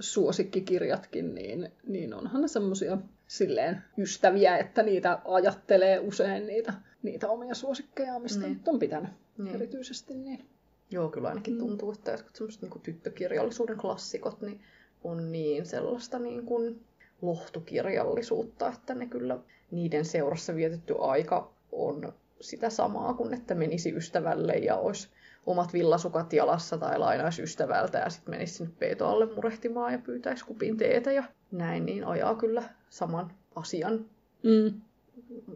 suosikkikirjatkin, 0.00 1.34
niin, 1.34 1.68
niin 1.86 2.14
onhan 2.14 2.42
ne 2.42 2.48
semmoisia 2.48 2.98
silleen 3.30 3.82
ystäviä, 3.98 4.58
että 4.58 4.82
niitä 4.82 5.18
ajattelee 5.24 5.98
usein 6.00 6.46
niitä, 6.46 6.72
niitä 7.02 7.28
omia 7.28 7.54
suosikkeja, 7.54 8.18
mistä 8.18 8.40
Niin. 8.40 8.52
nyt 8.52 8.68
on 8.68 8.78
pitänyt 8.78 9.10
Niin. 9.38 9.54
erityisesti. 9.54 10.14
Niin. 10.14 10.46
Joo, 10.90 11.08
kyllä 11.08 11.28
ainakin 11.28 11.58
tuntuu, 11.58 11.92
että 11.92 12.10
jotkut 12.10 12.36
semmoiset 12.36 12.62
niin 12.62 12.80
tyttökirjallisuuden 12.82 13.76
klassikot 13.76 14.40
niin 14.40 14.60
on 15.04 15.32
niin 15.32 15.66
sellaista 15.66 16.18
niin 16.18 16.46
kuin 16.46 16.80
lohtukirjallisuutta, 17.22 18.68
että 18.68 18.94
ne 18.94 19.06
kyllä 19.06 19.38
niiden 19.70 20.04
seurassa 20.04 20.54
vietetty 20.54 20.94
aika 21.00 21.52
on 21.72 22.12
sitä 22.40 22.70
samaa 22.70 23.14
kuin 23.14 23.34
että 23.34 23.54
menisi 23.54 23.92
ystävälle 23.96 24.52
ja 24.52 24.76
olisi 24.76 25.08
omat 25.46 25.72
villasukat 25.72 26.32
jalassa 26.32 26.78
tai 26.78 26.98
lainaisi 26.98 27.42
ystävältä 27.42 27.98
ja 27.98 28.10
sitten 28.10 28.34
menisi 28.34 28.54
sinne 28.54 28.72
peitoalle 28.78 29.34
murehtimaan 29.34 29.92
ja 29.92 29.98
pyytäisi 29.98 30.44
kupin 30.44 30.76
teetä 30.76 31.12
ja 31.12 31.24
näin, 31.50 31.86
niin 31.86 32.04
ajaa 32.04 32.34
kyllä 32.34 32.62
saman 32.90 33.32
asian. 33.54 34.04
Mm. 34.42 34.80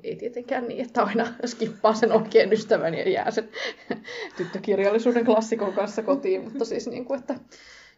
Ei 0.03 0.16
tietenkään 0.16 0.68
niin, 0.68 0.85
että 0.85 1.03
aina 1.03 1.27
skippaa 1.47 1.94
sen 1.94 2.12
oikein 2.12 2.53
ystävän 2.53 2.94
ja 2.94 3.11
jää 3.11 3.31
sen 3.31 3.49
tyttökirjallisuuden 4.37 5.25
klassikon 5.25 5.73
kanssa 5.73 6.03
kotiin, 6.03 6.44
mutta 6.44 6.64
siis 6.64 6.87
niin 6.88 7.05
kuin, 7.05 7.20
että 7.20 7.35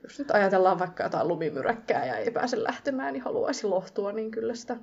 jos 0.03 0.19
nyt 0.19 0.31
ajatellaan 0.31 0.79
vaikka 0.79 1.03
jotain 1.03 1.29
lumimyräkkää 1.29 2.07
ja 2.07 2.17
ei 2.17 2.31
pääse 2.31 2.63
lähtemään, 2.63 3.13
niin 3.13 3.23
haluaisi 3.23 3.67
lohtua, 3.67 4.13
niin 4.13 4.31
kyllä 4.31 4.55
sitä 4.55 4.77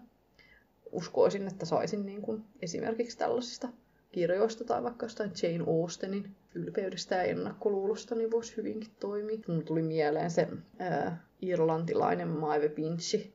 uskoisin, 0.92 1.48
että 1.48 1.66
saisin 1.66 2.06
niin 2.06 2.22
kuin 2.22 2.44
esimerkiksi 2.62 3.18
tällaisista 3.18 3.70
kirjoista 4.14 4.64
tai 4.64 4.84
vaikka 4.84 5.06
jostain 5.06 5.32
Jane 5.44 5.64
Austenin 5.68 6.36
ylpeydestä 6.56 7.16
ja 7.16 7.24
ennakkoluulosta, 7.24 8.16
niin 8.16 8.32
voisi 8.32 8.58
hyvinkin 8.58 8.92
toimia. 9.00 9.38
Mun 9.48 9.66
tuli 9.66 9.82
mieleen 9.82 10.32
se 10.32 10.48
ää, 10.80 11.24
irlantilainen 11.42 12.28
Maeve 12.28 12.70
Pinchy, 12.70 13.34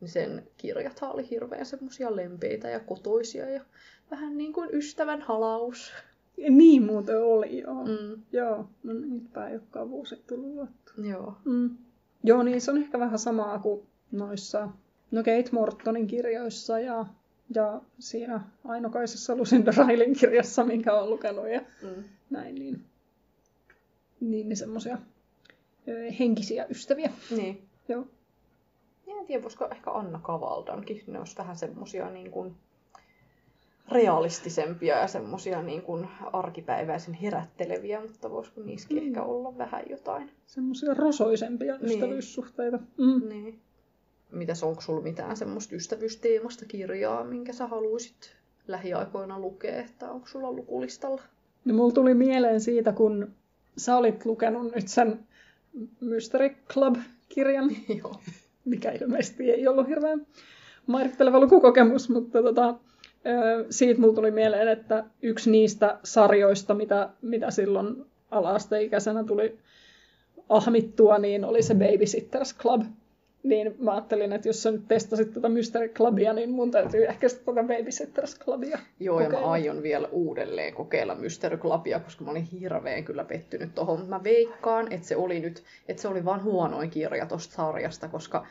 niin 0.00 0.08
sen 0.08 0.48
kirjathan 0.56 1.12
oli 1.12 1.30
hirveän 1.30 1.66
semmoisia 1.66 2.16
lempeitä 2.16 2.68
ja 2.68 2.80
kotoisia 2.80 3.50
ja 3.50 3.64
vähän 4.10 4.38
niin 4.38 4.52
kuin 4.52 4.70
ystävän 4.72 5.22
halaus. 5.22 5.92
Niin 6.48 6.82
muuten 6.82 7.22
oli, 7.22 7.60
joo. 7.60 7.84
Mm. 7.84 8.22
Joo, 8.32 8.68
no 8.82 8.94
niitä 8.94 9.48
ei 9.48 9.54
olekaan 9.54 9.90
vuosi 9.90 10.22
tullut 10.26 10.70
joo. 11.02 11.36
Mm. 11.44 11.76
Joo, 12.22 12.42
niin 12.42 12.60
se 12.60 12.70
on 12.70 12.78
ehkä 12.78 12.98
vähän 12.98 13.18
samaa 13.18 13.58
kuin 13.58 13.86
noissa 14.12 14.68
no 15.10 15.18
Kate 15.18 15.48
Mortonin 15.52 16.06
kirjoissa 16.06 16.80
ja, 16.80 17.06
ja 17.54 17.80
siinä 17.98 18.40
ainokaisessa 18.64 19.36
Lucinda 19.36 19.72
Railin 19.76 20.12
kirjassa, 20.14 20.64
minkä 20.64 20.92
olen 20.94 21.10
lukenut 21.10 21.48
ja 21.48 21.60
Mm. 21.82 22.04
näin, 22.30 22.54
niin, 22.54 22.84
niin, 24.20 24.48
niin 24.48 24.56
semmoisia 24.56 24.98
henkisiä 26.18 26.66
ystäviä. 26.70 27.10
Niin. 27.36 27.62
Joo. 27.88 28.06
Ja 29.06 29.14
en 29.20 29.26
tiedä, 29.26 29.42
voisiko 29.42 29.68
ehkä 29.72 29.90
Anna 29.90 30.18
Kavaldankin, 30.22 31.02
ne 31.06 31.18
olisi 31.18 31.36
vähän 31.38 31.56
semmosia 31.56 32.10
niin 32.10 32.30
kuin 32.30 32.54
realistisempia 33.92 34.98
ja 34.98 35.06
semmosia 35.08 35.62
niin 35.62 35.82
kuin 35.82 36.08
arkipäiväisen 36.32 37.14
herätteleviä, 37.14 38.00
mutta 38.00 38.30
voisiko 38.30 38.60
niissäkin 38.60 39.02
Mm. 39.02 39.06
ehkä 39.08 39.22
olla 39.22 39.58
vähän 39.58 39.82
jotain. 39.90 40.30
Semmoisia 40.46 40.94
rosoisempia 40.94 41.76
Niin. 41.76 41.84
ystävyyssuhteita. 41.90 42.78
Mm. 42.98 43.28
Niin. 43.28 43.60
Mitäs, 44.32 44.62
onko 44.62 44.80
sulla 44.80 45.00
mitään 45.00 45.36
semmoista 45.36 45.76
ystävyysteemasta 45.76 46.64
kirjaa, 46.64 47.24
minkä 47.24 47.52
sä 47.52 47.66
haluaisit 47.66 48.32
lähiaikoina 48.68 49.38
lukea, 49.40 49.80
että 49.80 50.10
onko 50.10 50.26
sulla 50.26 50.52
lukulistalla? 50.52 51.22
No, 51.64 51.74
mulla 51.74 51.92
tuli 51.92 52.14
mieleen 52.14 52.60
siitä, 52.60 52.92
kun 52.92 53.34
sä 53.76 53.96
olit 53.96 54.26
lukenut 54.26 54.74
nyt 54.74 54.88
sen 54.88 55.18
Mystery 56.00 56.50
Club-kirjan, 56.68 57.70
Joo. 57.98 58.20
mikä 58.64 58.90
ilmeisesti 58.92 59.50
ei 59.50 59.68
ollut 59.68 59.88
hirveän 59.88 60.26
mairitteleva 60.86 61.40
lukukokemus, 61.40 62.08
mutta 62.08 62.42
tota, 62.42 62.74
siitä 63.70 64.00
mulla 64.00 64.14
tuli 64.14 64.30
mieleen, 64.30 64.68
että 64.68 65.04
yksi 65.22 65.50
niistä 65.50 65.98
sarjoista, 66.04 66.74
mitä, 66.74 67.08
mitä 67.22 67.50
silloin 67.50 68.04
ala-asteikäisenä 68.30 69.24
tuli 69.24 69.58
ahmittua, 70.48 71.18
niin 71.18 71.44
oli 71.44 71.62
se 71.62 71.74
Babysitters 71.74 72.56
Club. 72.58 72.82
Niin 73.42 73.74
mä 73.78 73.92
ajattelin, 73.92 74.32
että 74.32 74.48
jos 74.48 74.62
sä 74.62 74.70
nyt 74.70 74.88
testasit 74.88 75.32
tätä 75.32 75.48
Mystery 75.48 75.88
Clubia, 75.88 76.32
niin 76.32 76.50
mun 76.50 76.70
täytyy 76.70 77.04
ehkä 77.04 77.28
sitten 77.28 77.54
tätä 77.54 77.66
Babysitters 77.66 78.38
Clubia 78.38 78.78
Joo, 79.00 79.20
ja 79.20 79.26
mä 79.26 79.30
kokeilla. 79.30 79.52
aion 79.52 79.82
vielä 79.82 80.08
uudelleen 80.08 80.74
kokeilla 80.74 81.14
Mystery 81.14 81.56
Clubia, 81.58 82.00
koska 82.00 82.24
mä 82.24 82.30
olin 82.30 82.42
hirveän 82.42 83.04
kyllä 83.04 83.24
pettynyt 83.24 83.74
tohon. 83.74 84.08
Mä 84.08 84.24
veikkaan, 84.24 84.92
että 84.92 85.06
se 85.06 85.16
oli 85.16 85.40
nyt, 85.40 85.62
että 85.88 86.02
se 86.02 86.08
oli 86.08 86.24
vaan 86.24 86.42
huonoin 86.42 86.90
kirja 86.90 87.26
tosta 87.26 87.54
sarjasta, 87.54 88.08
koska, 88.08 88.46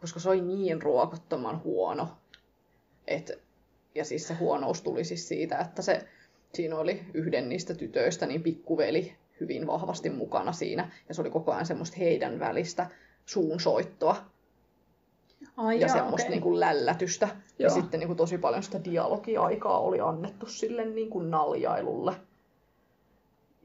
koska 0.00 0.20
se 0.20 0.28
oli 0.28 0.40
niin 0.40 0.82
ruokottoman 0.82 1.62
huono. 1.64 2.08
Et, 3.06 3.38
ja 3.94 4.04
siis 4.04 4.28
se 4.28 4.34
huonous 4.34 4.82
tuli 4.82 5.04
siis 5.04 5.28
siitä, 5.28 5.58
että 5.58 5.82
se, 5.82 6.00
siinä 6.52 6.76
oli 6.76 7.00
yhden 7.14 7.48
niistä 7.48 7.74
tytöistä, 7.74 8.26
niin 8.26 8.42
pikkuveli 8.42 9.12
hyvin 9.40 9.66
vahvasti 9.66 10.10
mukana 10.10 10.52
siinä. 10.52 10.90
Ja 11.08 11.14
se 11.14 11.20
oli 11.20 11.30
koko 11.30 11.52
ajan 11.52 11.66
semmoista 11.66 11.96
heidän 11.96 12.38
välistä 12.38 12.86
suunsoittoa 13.26 14.16
Ai 15.56 15.80
ja 15.80 15.88
semmoista 15.88 16.26
okei. 16.26 16.30
niin 16.30 16.42
kuin 16.42 16.60
lällätystä. 16.60 17.28
Ja 17.58 17.66
Joo. 17.66 17.74
sitten 17.74 18.00
niin 18.00 18.08
kuin 18.08 18.16
tosi 18.16 18.38
paljon 18.38 18.62
sitä 18.62 18.84
dialogiaikaa 18.84 19.80
oli 19.80 20.00
annettu 20.00 20.46
sille 20.46 20.84
niin 20.84 21.10
kuin 21.10 21.30
naljailulle. 21.30 22.16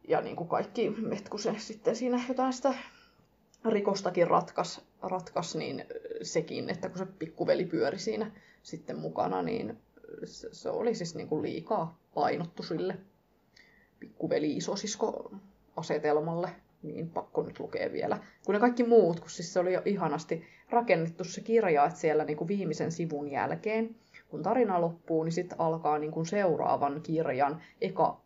Ja 0.08 0.22
niin 0.22 0.36
kuin 0.36 0.50
kaikki, 0.50 0.94
et 1.18 1.30
kun 1.30 1.40
se 1.40 1.56
sitten 1.58 1.96
siinä 1.96 2.22
jotain 2.28 2.54
sitä 2.54 2.74
rikostakin 3.66 4.28
ratkas, 4.28 4.82
ratkas, 5.02 5.56
niin 5.56 5.86
sekin, 6.22 6.70
että 6.70 6.90
kun 6.90 6.98
se 6.98 7.06
pikkuveli 7.06 7.66
pyöri 7.66 8.00
siinä 8.00 8.32
sitten 8.64 9.00
mukana, 9.00 9.42
niin 9.42 9.78
se, 10.26 10.50
se 10.52 10.70
oli 10.70 10.96
siis 10.96 11.16
niin 11.16 11.28
kuin 11.28 11.42
liikaa 11.42 12.00
painottu 12.14 12.64
sille 12.64 12.98
pikkuveli-isosisko 14.00 15.32
asetelmalle, 15.76 16.50
niin 16.84 17.10
pakko 17.10 17.44
nyt 17.44 17.60
lukea 17.60 17.92
vielä. 17.92 18.18
Kun 18.46 18.54
ne 18.54 18.60
kaikki 18.60 18.84
muut, 18.84 19.20
kun 19.20 19.30
siis 19.30 19.54
se 19.54 19.60
oli 19.60 19.74
jo 19.74 19.82
ihanasti 19.86 20.44
rakennettu 20.70 21.24
se 21.24 21.42
kirja, 21.42 21.86
että 21.86 22.00
siellä 22.00 22.26
niin 22.26 22.38
kuin 22.38 22.48
viimeisen 22.48 22.92
sivun 22.92 23.32
jälkeen, 23.32 23.96
kun 24.30 24.44
tarina 24.44 24.82
loppuu, 24.82 25.24
niin 25.24 25.32
sitten 25.32 25.60
alkaa 25.62 25.98
niin 25.98 26.12
kuin 26.12 26.26
seuraavan 26.26 27.02
kirjan 27.04 27.62
eka, 27.82 28.22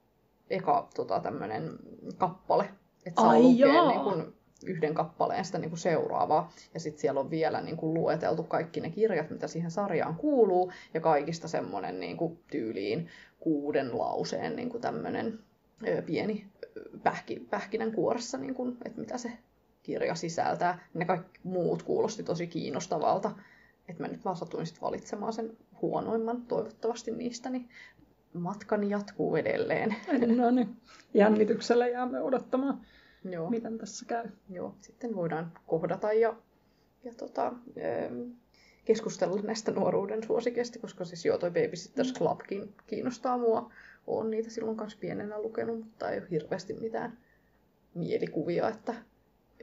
eka 0.50 0.88
tota, 0.96 1.20
tämmöinen 1.20 1.72
kappale. 2.18 2.70
Että 3.06 3.22
saa 3.22 3.30
Ai 3.30 3.42
lukea 3.42 3.68
jaa. 3.68 3.90
niin 3.90 4.02
kuin 4.02 4.34
yhden 4.66 4.94
kappaleen 4.94 5.46
sitä 5.46 5.58
niin 5.58 5.70
kuin 5.70 5.80
seuraavaa. 5.80 6.52
Ja 6.74 6.80
sitten 6.80 7.02
siellä 7.02 7.20
on 7.20 7.30
vielä 7.30 7.62
niin 7.62 7.78
kuin 7.78 7.94
lueteltu 7.94 8.44
kaikki 8.44 8.82
ne 8.82 8.90
kirjat, 8.90 9.30
mitä 9.30 9.48
siihen 9.48 9.72
sarjaan 9.72 10.16
kuuluu. 10.16 10.72
Ja 10.94 11.02
kaikista 11.02 11.48
semmoinen 11.48 12.00
niin 12.00 12.18
kuin 12.18 12.40
tyyliin 12.52 13.08
kuuden 13.40 13.98
lauseen 13.98 14.56
niin 14.56 14.70
kuin 14.70 14.82
tämmöinen 14.82 15.40
pieni 16.06 16.48
pähki, 17.04 17.48
pähkinän 17.50 17.92
kuoressa, 17.92 18.38
niin 18.38 18.56
kuin, 18.56 18.78
että 18.86 19.00
mitä 19.00 19.18
se 19.18 19.32
kirja 19.84 20.16
sisältää. 20.16 20.88
Ne 20.94 21.06
kaikki 21.06 21.40
muut 21.44 21.84
kuulosti 21.84 22.24
tosi 22.24 22.48
kiinnostavalta. 22.48 23.32
Että 23.90 24.04
mä 24.04 24.08
nyt 24.08 24.26
vaan 24.26 24.36
satuin 24.38 24.66
sit 24.66 24.82
valitsemaan 24.82 25.34
sen 25.34 25.58
huonoimman 25.82 26.42
toivottavasti 26.42 27.12
niistä, 27.12 27.50
niin 27.50 27.70
matkani 28.34 28.90
jatkuu 28.90 29.36
edelleen. 29.36 29.96
No 30.38 30.52
niin, 30.52 30.76
jännityksellä 31.14 31.88
jäämme 31.88 32.22
odottamaan, 32.22 32.82
Joo. 33.24 33.50
miten 33.50 33.78
tässä 33.78 34.06
käy. 34.06 34.26
Joo, 34.50 34.76
sitten 34.82 35.16
voidaan 35.16 35.52
kohdata 35.68 36.14
ja, 36.14 36.36
ja 37.04 37.14
tota, 37.14 37.48
ähm, 37.48 38.22
keskustella 38.86 39.42
näistä 39.42 39.72
nuoruuden 39.72 40.24
suosikeista, 40.24 40.80
koska 40.80 41.06
siis 41.06 41.26
joo, 41.26 41.38
toi 41.38 41.52
Babysitters 41.52 42.14
Clubkin 42.14 42.74
kiinnostaa 42.88 43.38
mua. 43.38 43.72
Olen 44.08 44.32
niitä 44.32 44.50
silloin 44.50 44.78
kanssa 44.78 44.98
pienenä 45.02 45.42
lukenut, 45.42 45.80
mutta 45.80 46.10
ei 46.10 46.20
ole 46.20 46.28
hirveästi 46.32 46.74
mitään 46.74 47.18
mielikuvia, 47.94 48.70
että 48.70 48.94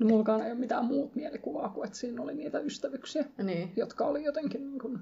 No, 0.00 0.08
mullakaan 0.08 0.42
ei 0.42 0.52
ole 0.52 0.58
mitään 0.58 0.84
muut 0.84 1.14
mielikuvaa 1.14 1.68
kuin, 1.68 1.86
että 1.86 1.98
siinä 1.98 2.22
oli 2.22 2.34
niitä 2.34 2.58
ystävyksiä, 2.58 3.24
niin, 3.42 3.72
jotka 3.76 4.04
oli 4.04 4.24
jotenkin 4.24 4.66
niin 4.66 4.78
kuin 4.78 4.98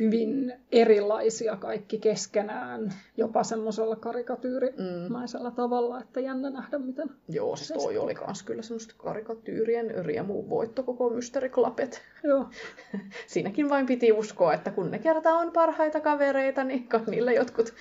hyvin 0.00 0.54
erilaisia 0.72 1.56
kaikki 1.56 1.98
keskenään, 1.98 2.92
jopa 3.16 3.44
semmoisella 3.44 3.96
karikatyyrimäisellä 3.96 5.50
mm. 5.50 5.56
tavalla, 5.56 6.00
että 6.00 6.20
jännä 6.20 6.50
nähdä, 6.50 6.78
miten 6.78 7.10
Joo, 7.28 7.56
siis 7.56 7.72
toi 7.82 7.98
oli 7.98 8.14
kans 8.14 8.42
kyllä 8.42 8.62
semmoista 8.62 8.94
karikatyyrien 8.98 10.04
riemu 10.04 10.48
voitto 10.48 10.82
koko 10.82 11.10
Mystery 11.10 11.48
Clubet. 11.48 12.02
Joo. 12.24 12.46
Siinäkin 13.26 13.68
vain 13.68 13.86
piti 13.86 14.12
uskoa, 14.12 14.54
että 14.54 14.70
kun 14.70 14.90
ne 14.90 14.98
kerta 14.98 15.34
on 15.34 15.52
parhaita 15.52 16.00
kavereita, 16.00 16.64
niin 16.64 16.88
niillä 17.06 17.32
jotkut 17.32 17.74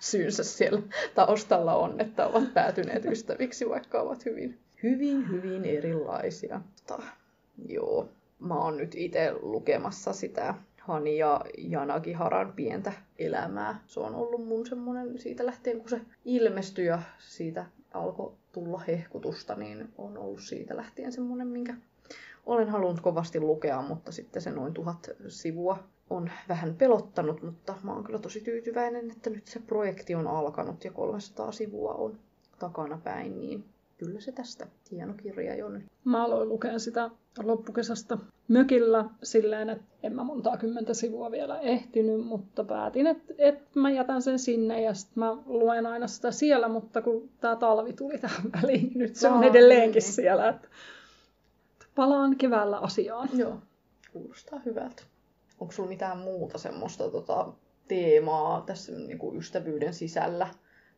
syynsä 0.00 0.44
siellä 0.44 0.82
taustalla 1.14 1.74
on, 1.74 2.00
että 2.00 2.26
ovat 2.26 2.54
päätyneet 2.54 3.04
ystäviksi, 3.04 3.68
vaikka 3.68 4.00
ovat 4.00 4.24
hyvin, 4.24 4.58
hyvin, 4.82 5.30
hyvin 5.30 5.64
erilaisia. 5.64 6.60
Mutta, 6.66 7.02
joo, 7.68 8.08
mä 8.38 8.54
oon 8.54 8.76
nyt 8.76 8.94
itse 8.94 9.32
lukemassa 9.42 10.12
sitä 10.12 10.54
Hani 10.80 11.18
ja 11.18 11.40
Janagiharan 11.58 12.52
pientä 12.52 12.92
elämää. 13.18 13.80
Se 13.86 14.00
on 14.00 14.14
ollut 14.14 14.46
mun 14.46 14.66
semmonen 14.66 15.18
siitä 15.18 15.46
lähtien, 15.46 15.80
kun 15.80 15.88
se 15.88 16.00
ilmestyi 16.24 16.86
ja 16.86 17.02
siitä 17.18 17.66
alkoi 17.94 18.32
tulla 18.52 18.78
hehkutusta, 18.78 19.54
niin 19.54 19.88
on 19.98 20.18
ollut 20.18 20.42
siitä 20.42 20.76
lähtien 20.76 21.12
semmonen, 21.12 21.46
minkä 21.46 21.74
olen 22.46 22.68
halunnut 22.68 23.00
kovasti 23.00 23.40
lukea, 23.40 23.82
mutta 23.82 24.12
sitten 24.12 24.42
se 24.42 24.50
noin 24.50 24.74
tuhat 24.74 25.10
sivua 25.28 25.78
on 26.10 26.30
vähän 26.48 26.74
pelottanut, 26.74 27.42
mutta 27.42 27.74
mä 27.82 27.92
oon 27.92 28.04
kyllä 28.04 28.18
tosi 28.18 28.40
tyytyväinen, 28.40 29.10
että 29.10 29.30
nyt 29.30 29.46
se 29.46 29.60
projekti 29.60 30.14
on 30.14 30.26
alkanut 30.26 30.84
ja 30.84 30.92
300 30.92 31.52
sivua 31.52 31.94
on 31.94 32.18
takana 32.58 33.00
päin, 33.04 33.40
niin 33.40 33.64
kyllä 33.98 34.20
se 34.20 34.32
tästä 34.32 34.66
hieno 34.90 35.14
kirja 35.14 35.56
jo 35.56 35.68
nyt. 35.68 35.84
Mä 36.04 36.24
aloin 36.24 36.48
lukea 36.48 36.78
sitä 36.78 37.10
loppukesästä 37.42 38.18
mökillä 38.48 39.04
silleen, 39.22 39.70
että 39.70 39.84
en 40.02 40.16
mä 40.16 40.24
montaa 40.24 40.56
kymmentä 40.56 40.94
sivua 40.94 41.30
vielä 41.30 41.58
ehtinyt, 41.58 42.26
mutta 42.26 42.64
päätin, 42.64 43.06
että, 43.06 43.34
että 43.38 43.80
mä 43.80 43.90
jätän 43.90 44.22
sen 44.22 44.38
sinne 44.38 44.82
ja 44.82 44.94
sitten 44.94 45.20
mä 45.20 45.36
luen 45.46 45.86
aina 45.86 46.06
sitä 46.06 46.30
siellä, 46.30 46.68
mutta 46.68 47.02
kun 47.02 47.28
tämä 47.40 47.56
talvi 47.56 47.92
tuli 47.92 48.18
tähän 48.18 48.42
väliin, 48.62 48.82
niin 48.82 48.98
nyt 48.98 49.16
se 49.16 49.28
on 49.28 49.44
edelleenkin 49.44 50.02
niin. 50.02 50.12
siellä, 50.12 50.48
että 50.48 50.68
palaan 51.94 52.36
keväällä 52.36 52.78
asiaan. 52.78 53.28
Joo, 53.34 53.58
kuulostaa 54.12 54.60
hyvältä. 54.66 55.02
Onko 55.60 55.72
sulla 55.72 55.88
mitään 55.88 56.18
muuta 56.18 56.58
semmoista 56.58 57.10
tota, 57.10 57.52
teemaa 57.88 58.60
tässä 58.60 58.92
niin 58.92 59.18
kuin 59.18 59.38
ystävyyden 59.38 59.94
sisällä, 59.94 60.48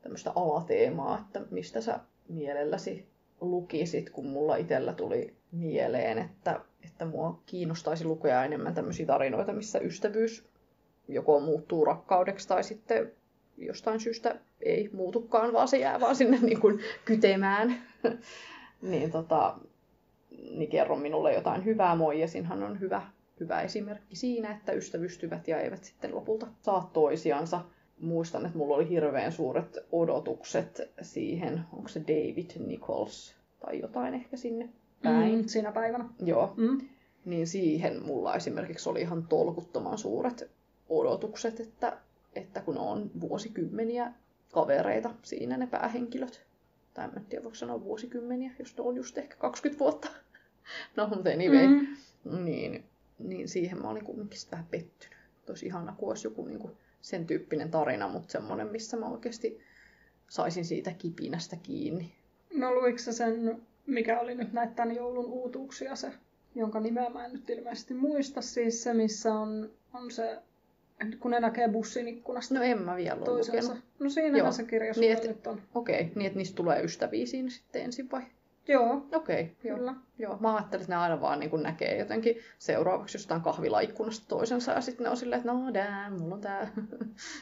tämmöistä 0.03 0.33
alateemaa, 0.35 1.19
että 1.27 1.41
mistä 1.51 1.81
sä 1.81 2.01
mielelläsi 2.29 3.09
lukisit, 3.41 4.11
kun 4.11 4.27
mulla 4.27 4.57
itsellä 4.57 4.93
tuli 4.93 5.37
mieleen, 5.53 6.19
että, 6.19 6.61
että 6.85 7.05
mua 7.05 7.43
kiinnostaisi 7.47 8.05
lukea 8.05 8.45
enemmän 8.45 8.75
tämmöisiä 8.75 9.07
tarinoita, 9.07 9.53
missä 9.53 9.79
ystävyys 9.79 10.53
joko 11.09 11.41
muuttuu 11.41 11.85
rakkaudeksi 11.85 12.49
tai 12.49 12.65
sitten 12.65 13.13
jostain 13.57 14.01
syystä 14.01 14.37
ei 14.61 14.91
muutukaan, 14.93 15.53
vaan 15.53 15.69
se 15.69 15.79
jää 15.79 16.01
vaan 16.01 16.17
sinne 16.17 16.39
niin 16.43 16.61
kuin 16.61 16.81
kytemään. 17.05 17.83
niin, 18.83 19.11
tota, 19.11 19.59
niin 20.51 20.71
kerro 20.71 20.97
minulle 20.97 21.35
jotain 21.35 21.65
hyvää. 21.65 21.97
Moijasinhan 21.97 22.63
on 22.63 22.81
hyvä, 22.81 23.03
hyvä 23.43 23.63
esimerkki 23.63 24.17
siinä, 24.17 24.51
että 24.51 24.73
ystävystyvät 24.73 25.49
ja 25.49 25.61
eivät 25.61 25.85
sitten 25.85 26.15
lopulta 26.15 26.47
saa 26.63 26.91
toisiansa 26.93 27.61
muistan, 28.01 28.47
että 28.47 28.59
mulla 28.59 28.77
oli 28.77 28.89
hirveän 28.89 29.33
suuret 29.33 29.79
odotukset 29.93 30.81
siihen, 31.03 31.63
onko 31.73 31.89
se 31.89 32.01
David 32.01 32.51
Nichols 32.67 33.37
tai 33.61 33.81
jotain 33.81 34.15
ehkä 34.15 34.37
sinne 34.37 34.69
päin. 35.03 35.39
Mm, 35.39 35.47
siinä 35.47 35.73
päivänä. 35.73 36.05
Joo. 36.25 36.55
Mm. 36.57 36.81
Niin 37.25 37.47
siihen 37.47 38.03
mulla 38.03 38.35
esimerkiksi 38.35 38.89
oli 38.89 39.01
ihan 39.01 39.27
tolkuttoman 39.27 39.99
suuret 39.99 40.51
odotukset, 40.89 41.61
että, 41.61 41.99
että 42.35 42.61
kun 42.61 42.79
on 42.79 43.11
vuosikymmeniä 43.21 44.13
kavereita 44.53 45.15
siinä 45.23 45.57
ne 45.57 45.67
päähenkilöt, 45.67 46.47
tai 46.95 47.09
en 47.17 47.25
tiedä 47.25 47.45
voiko 47.45 47.55
sanoa 47.55 47.85
vuosikymmeniä, 47.85 48.53
jos 48.59 48.77
ne 48.77 48.85
on 48.85 48.97
just 48.97 49.19
ehkä 49.19 49.37
20 49.37 49.85
vuotta. 49.85 50.09
no, 50.97 51.09
mutta 51.09 51.31
anyway. 51.31 51.67
Mm. 51.67 51.87
Niin, 52.45 52.85
niin 53.29 53.49
siihen 53.49 53.83
mä 53.83 53.89
olin 53.89 54.05
kumminkin 54.05 54.41
vähän 54.53 54.67
pettynyt. 54.71 55.17
Tosi 55.47 55.67
ihana, 55.67 55.95
kun 55.99 56.09
olisi 56.09 56.27
joku 56.27 56.45
niin 56.45 56.59
kuin, 56.59 56.73
sen 57.01 57.27
tyyppinen 57.27 57.71
tarina, 57.71 58.09
mutta 58.09 58.33
semmoinen, 58.33 58.67
missä 58.67 58.97
mä 58.97 59.09
oikeasti 59.09 59.61
saisin 60.29 60.65
siitä 60.65 60.93
kipinästä 60.93 61.57
kiinni. 61.63 62.15
No 62.55 62.75
luikko 62.75 63.13
sen, 63.13 63.63
mikä 63.87 64.21
oli 64.21 64.35
nyt 64.35 64.53
näitä 64.53 64.75
tämän 64.75 64.97
joulun 64.97 65.27
uutuuksia 65.27 65.97
se, 65.97 66.13
jonka 66.55 66.81
nimeä 66.81 67.11
mä 67.11 67.25
en 67.25 67.33
nyt 67.33 67.51
ilmeisesti 67.51 67.95
muista, 67.95 68.43
siis 68.43 68.83
se, 68.83 68.95
missä 68.95 69.35
on, 69.35 69.71
on 69.95 70.11
se, 70.11 70.39
kun 71.21 71.31
ne 71.31 71.41
näkee 71.41 71.69
bussin 71.69 72.09
ikkunasta. 72.09 72.55
No 72.55 72.63
en 72.63 72.83
mä 72.83 72.97
vielä 72.97 73.21
ole. 73.21 73.83
No 73.99 74.11
siinähän 74.11 74.53
se 74.53 74.65
kirja 74.65 74.93
niin, 74.97 75.13
et, 75.13 75.25
nyt 75.25 75.47
on. 75.47 75.63
Okei, 75.75 76.01
okay, 76.01 76.13
niin 76.15 76.27
että 76.27 76.39
niistä 76.39 76.57
tulee 76.57 76.83
ystäviä 76.83 77.27
siinä 77.27 77.51
sitten 77.51 77.83
ensin 77.83 78.11
vai? 78.11 78.23
Joo. 78.69 79.07
Okei, 79.13 79.43
okay, 79.43 79.55
kyllä. 79.63 79.95
Joo. 80.19 80.37
Mä 80.41 80.55
ajattelin, 80.55 80.83
että 80.83 80.95
ne 80.95 81.01
aina 81.01 81.21
vaan 81.21 81.41
niin 81.41 81.63
näkee 81.63 81.99
jotenkin 81.99 82.37
seuraavaksi 82.59 83.19
jostain 83.19 83.41
kahvilaikkunasta 83.43 84.29
toisensa 84.29 84.73
ja 84.73 84.81
sitten 84.81 85.05
ne 85.05 85.11
on 85.11 85.17
silleen, 85.17 85.41
että 85.41 85.53
no 85.53 85.75
damn, 85.75 86.21
mulla 86.21 86.35
on 86.35 86.41
tää 86.41 86.69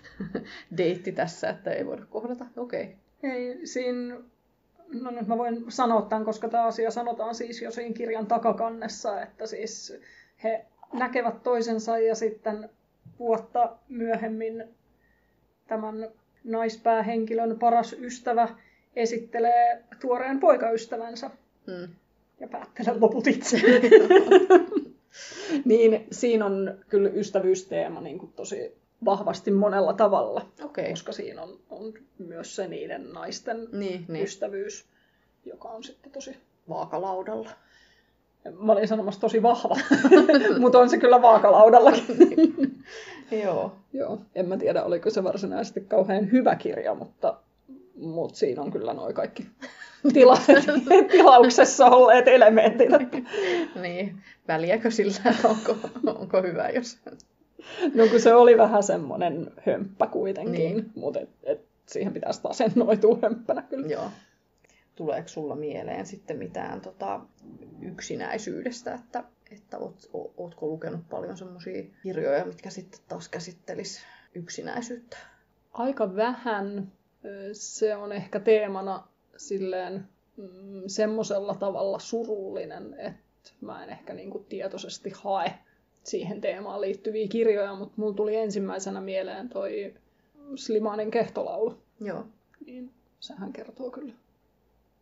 deitti 0.79 1.13
tässä, 1.13 1.49
että 1.49 1.71
ei 1.71 1.87
voida 1.87 2.07
kohdata. 2.11 2.47
Okei. 2.57 2.83
Okay. 2.83 2.95
Ei, 3.23 3.67
siinä, 3.67 4.17
no 5.03 5.11
nyt 5.11 5.27
mä 5.27 5.39
voin 5.39 5.65
sanoa 5.69 6.03
tämän, 6.03 6.25
koska 6.25 6.49
tämä 6.49 6.65
asia 6.65 6.91
sanotaan 6.91 7.35
siis 7.35 7.63
jo 7.63 7.71
siinä 7.71 7.95
kirjan 7.95 8.27
takakannessa, 8.27 9.23
että 9.23 9.47
siis 9.47 9.99
he 10.45 10.65
näkevät 10.93 11.43
toisensa 11.43 11.99
ja 11.99 12.15
sitten 12.15 12.71
vuotta 13.19 13.77
myöhemmin 13.89 14.65
tämän 15.67 16.09
naispäähenkilön 16.45 17.59
paras 17.59 17.93
ystävä 17.93 18.49
esittelee 18.97 19.85
tuoreen 20.01 20.41
poikaystävänsä 20.41 21.31
mm. 21.67 21.89
ja 22.41 22.49
päättelee 22.49 23.01
loput 23.01 23.27
itse. 23.27 23.61
niin 25.65 26.07
siinä 26.13 26.47
on 26.47 26.79
kyllä 26.89 27.09
ystävyysteema 27.09 28.01
niin 28.01 28.19
kuin 28.19 28.33
tosi 28.33 28.81
vahvasti 29.05 29.51
monella 29.51 29.93
tavalla, 29.93 30.47
okay. 30.63 30.91
koska 30.91 31.13
siinä 31.13 31.43
on, 31.43 31.59
on 31.71 31.93
myös 32.19 32.57
se 32.57 32.69
niiden 32.69 33.13
naisten 33.13 33.69
niin, 33.73 34.05
niin. 34.09 34.25
ystävyys, 34.25 34.85
joka 35.45 35.69
on 35.69 35.85
sitten 35.85 36.13
tosi 36.13 36.37
vaakalaudalla. 36.69 37.51
Mä 38.61 38.73
olin 38.73 38.89
sanomassa 38.89 39.21
tosi 39.21 39.43
vahva, 39.43 39.77
mutta 40.61 40.79
on 40.79 40.91
se 40.91 40.99
kyllä 40.99 41.23
vaakalaudallakin. 41.23 42.17
Joo. 43.45 43.73
Joo. 43.93 44.19
En 44.35 44.49
mä 44.49 44.57
tiedä, 44.57 44.85
oliko 44.85 45.11
se 45.11 45.25
varsinaisesti 45.25 45.81
kauhean 45.81 46.33
hyvä 46.33 46.57
kirja, 46.57 46.95
mutta 46.95 47.37
mutta 48.01 48.39
siinä 48.39 48.63
on 48.63 48.71
kyllä 48.71 48.95
noin 48.95 49.15
kaikki 49.15 49.47
tila, 50.13 50.39
tilauksessa 51.13 51.87
olleet 51.87 52.29
elementit. 52.29 52.89
niin, 53.81 54.23
väliäkö 54.49 54.91
sillä, 54.91 55.35
onko, 55.45 55.77
onko 56.07 56.43
hyvä, 56.43 56.69
jos... 56.69 56.99
No 57.95 58.07
kun 58.11 58.21
se 58.21 58.35
oli 58.35 58.59
vähän 58.59 58.83
semmoinen 58.83 59.53
hömppä 59.67 60.07
kuitenkin, 60.07 60.77
niin. 60.77 60.93
mutta 60.95 61.21
et, 61.21 61.31
et 61.43 61.61
siihen 61.87 62.13
pitäisi 62.13 62.41
asennoitua 62.45 63.19
hömppänä 63.23 63.63
kyllä. 63.63 63.87
Joo. 63.87 64.11
Tuleeko 64.97 65.29
sulla 65.29 65.57
mieleen 65.57 66.07
sitten 66.07 66.39
mitään 66.39 66.81
tota, 66.81 67.21
yksinäisyydestä, 67.83 68.95
että, 68.95 69.25
että 69.51 69.79
oot, 69.79 70.11
ootko 70.37 70.67
lukenut 70.67 71.09
paljon 71.11 71.37
semmoisia 71.37 71.83
kirjoja, 72.03 72.45
mitkä 72.45 72.71
sitten 72.71 73.01
taas 73.09 73.29
käsittelis 73.29 74.01
yksinäisyyttä? 74.35 75.17
Aika 75.73 76.17
vähän 76.17 76.93
se 77.53 77.97
on 77.97 78.13
ehkä 78.13 78.41
teemana 78.41 79.09
silleen 79.37 80.09
mm, 80.37 80.83
semmoisella 80.87 81.55
tavalla 81.55 81.99
surullinen, 81.99 82.95
että 82.99 83.51
mä 83.61 83.85
en 83.85 83.91
ehkä 83.91 84.15
niinku 84.15 84.39
tietoisesti 84.39 85.13
hae 85.15 85.55
siihen 86.05 86.41
teemaan 86.41 86.81
liittyviä 86.81 87.29
kirjoja, 87.29 87.75
mutta 87.75 87.95
mulla 87.97 88.15
tuli 88.15 88.37
ensimmäisenä 88.37 89.01
mieleen 89.01 89.49
toi 89.49 89.95
Slimanin 90.55 91.11
kehtolaulu. 91.11 91.75
Joo. 92.01 92.25
Niin 92.67 92.93
sehän 93.21 93.53
kertoo 93.53 93.91
kyllä. 93.91 94.13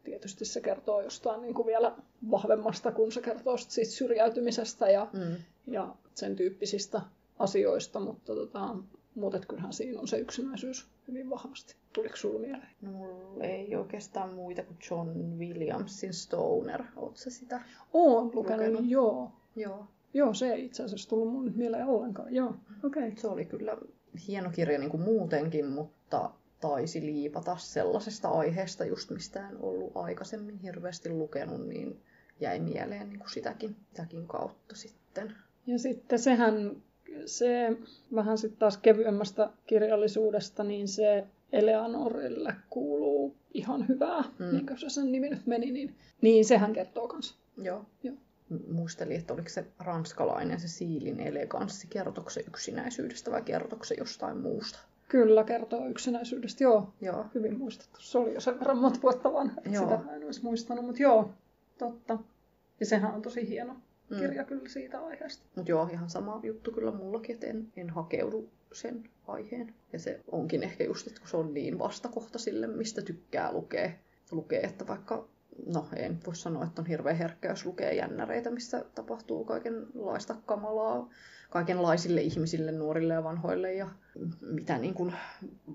Tietysti 0.04 0.44
se 0.44 0.60
kertoo 0.60 1.00
jostain 1.00 1.42
niin 1.42 1.54
kuin 1.54 1.66
vielä 1.66 1.92
vahvemmasta, 2.30 2.92
kun 2.92 3.12
se 3.12 3.20
kertoo 3.20 3.56
siitä 3.56 3.90
syrjäytymisestä 3.90 4.90
ja, 4.90 5.06
mm. 5.12 5.36
ja 5.66 5.94
sen 6.14 6.36
tyyppisistä 6.36 7.00
asioista, 7.38 8.00
mutta 8.00 8.34
tota, 8.34 8.76
mutta 9.20 9.38
kyllähän 9.48 9.72
siinä 9.72 10.00
on 10.00 10.08
se 10.08 10.18
yksinäisyys 10.18 10.88
hyvin 11.08 11.30
vahvasti. 11.30 11.76
Tuliko 11.92 12.16
sinulla 12.16 12.40
mieleen? 12.40 12.68
No 12.80 12.90
mulla 12.90 13.44
ei 13.44 13.76
oikeastaan 13.76 14.34
muita 14.34 14.62
kuin 14.62 14.78
John 14.90 15.38
Williamsin 15.38 16.14
Stoner. 16.14 16.82
Oletko 16.96 17.16
sitä 17.16 17.60
Oon 17.92 18.30
lukenut, 18.34 18.66
lukenut? 18.66 18.90
joo. 18.90 19.32
Joo. 19.56 19.86
Joo, 20.14 20.34
se 20.34 20.52
ei 20.52 20.64
itse 20.64 20.82
asiassa 20.82 21.08
tullut 21.08 21.32
mun 21.32 21.52
mieleen 21.56 21.86
ollenkaan. 21.86 22.34
Joo, 22.34 22.54
okei. 22.84 23.08
Okay. 23.08 23.16
Se 23.16 23.28
oli 23.28 23.44
kyllä 23.44 23.76
hieno 24.28 24.50
kirja 24.50 24.78
niin 24.78 24.90
kuin 24.90 25.02
muutenkin, 25.02 25.66
mutta 25.66 26.30
taisi 26.60 27.00
liipata 27.00 27.56
sellaisesta 27.56 28.28
aiheesta, 28.28 28.84
just 28.84 29.10
mistä 29.10 29.48
en 29.48 29.56
ollut 29.60 29.92
aikaisemmin 29.94 30.58
hirveästi 30.58 31.10
lukenut, 31.10 31.66
niin 31.66 32.00
jäi 32.40 32.60
mieleen 32.60 33.08
niin 33.08 33.18
kuin 33.18 33.30
sitäkin, 33.30 33.76
sitäkin 33.88 34.26
kautta 34.26 34.76
sitten. 34.76 35.34
Ja 35.66 35.78
sitten 35.78 36.18
sehän 36.18 36.82
se 37.26 37.76
vähän 38.14 38.38
sitten 38.38 38.58
taas 38.58 38.76
kevyemmästä 38.76 39.50
kirjallisuudesta, 39.66 40.64
niin 40.64 40.88
se 40.88 41.24
Eleanorille 41.52 42.54
kuuluu 42.70 43.36
ihan 43.54 43.88
hyvää, 43.88 44.24
mm. 44.38 44.50
niin 44.52 44.66
kuin 44.66 44.78
se 44.78 44.88
sen 44.88 45.12
nimi 45.12 45.28
nyt 45.28 45.46
meni, 45.46 45.72
niin, 45.72 45.94
niin 46.20 46.44
sehän 46.44 46.72
kertoo 46.72 47.08
kanssa. 47.08 47.34
Joo. 47.62 47.84
Joo. 48.02 48.16
Muistelin, 48.70 49.16
että 49.16 49.34
oliko 49.34 49.48
se 49.48 49.66
ranskalainen 49.78 50.60
se 50.60 50.68
Siilin 50.68 51.20
eleganssi, 51.20 51.86
kertoiko 51.90 52.30
se 52.30 52.44
yksinäisyydestä 52.48 53.30
vai 53.30 53.42
kertoiko 53.42 53.84
se 53.84 53.94
jostain 53.98 54.36
muusta? 54.36 54.78
Kyllä, 55.08 55.44
kertoo 55.44 55.86
yksinäisyydestä, 55.86 56.64
joo. 56.64 56.92
joo. 57.00 57.26
Hyvin 57.34 57.58
muistettu. 57.58 58.00
Se 58.00 58.18
oli 58.18 58.34
jo 58.34 58.40
sen 58.40 58.58
verran 58.58 58.78
monta 58.78 59.02
vuotta 59.02 59.32
vanha, 59.32 59.54
että 59.58 59.70
joo. 59.70 59.82
sitä 59.82 60.14
en 60.14 60.24
olisi 60.24 60.42
muistanut, 60.42 60.84
mutta 60.84 61.02
joo, 61.02 61.30
totta. 61.78 62.18
Ja 62.80 62.86
sehän 62.86 63.14
on 63.14 63.22
tosi 63.22 63.48
hieno 63.48 63.76
mm. 64.10 64.16
kirja 64.16 64.42
mm. 64.42 64.48
kyllä 64.48 64.68
siitä 64.68 65.00
aiheesta. 65.00 65.44
Mutta 65.56 65.70
joo, 65.70 65.88
ihan 65.92 66.10
sama 66.10 66.40
juttu 66.42 66.72
kyllä 66.72 66.92
mullakin, 66.92 67.34
että 67.34 67.46
en, 67.46 67.72
en 67.76 67.90
hakeudu 67.90 68.50
sen 68.72 69.04
aiheen. 69.26 69.74
Ja 69.92 69.98
se 69.98 70.20
onkin 70.32 70.62
ehkä 70.62 70.84
just, 70.84 71.06
että 71.06 71.20
kun 71.20 71.28
se 71.28 71.36
on 71.36 71.54
niin 71.54 71.78
vastakohta 71.78 72.38
sille, 72.38 72.66
mistä 72.66 73.02
tykkää 73.02 73.52
lukea. 73.52 73.90
Lukee, 74.30 74.60
että 74.60 74.86
vaikka, 74.86 75.28
no 75.66 75.88
en 75.96 76.18
voi 76.26 76.36
sanoa, 76.36 76.64
että 76.64 76.82
on 76.82 76.86
hirveä 76.86 77.14
herkkä, 77.14 77.48
jos 77.48 77.66
lukee 77.66 77.94
jännäreitä, 77.94 78.50
missä 78.50 78.84
tapahtuu 78.94 79.44
kaikenlaista 79.44 80.36
kamalaa 80.46 81.08
kaikenlaisille 81.50 82.20
ihmisille, 82.20 82.72
nuorille 82.72 83.14
ja 83.14 83.24
vanhoille 83.24 83.74
ja 83.74 83.88
mitä 84.40 84.78
niin 84.78 84.94
kuin 84.94 85.12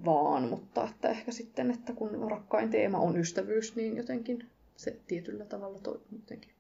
vaan, 0.06 0.44
mutta 0.44 0.90
että 0.90 1.10
ehkä 1.10 1.32
sitten, 1.32 1.72
että 1.72 1.94
kun 1.94 2.32
rakkain 2.32 2.70
teema 2.70 3.00
on 3.00 3.18
ystävyys, 3.18 3.76
niin 3.76 3.98
jotenkin 3.98 4.50
se 4.76 5.00
tietyllä 5.08 5.46
tavalla 5.46 5.80
to, 5.80 6.02
jotenkin 6.12 6.53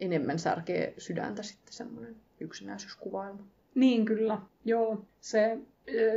enemmän 0.00 0.38
särkee 0.38 0.94
sydäntä 0.98 1.42
sitten 1.42 1.72
semmoinen 1.72 2.16
yksinäisyyskuvailma. 2.40 3.42
Niin 3.74 4.04
kyllä, 4.04 4.38
joo. 4.64 5.04
Se, 5.20 5.58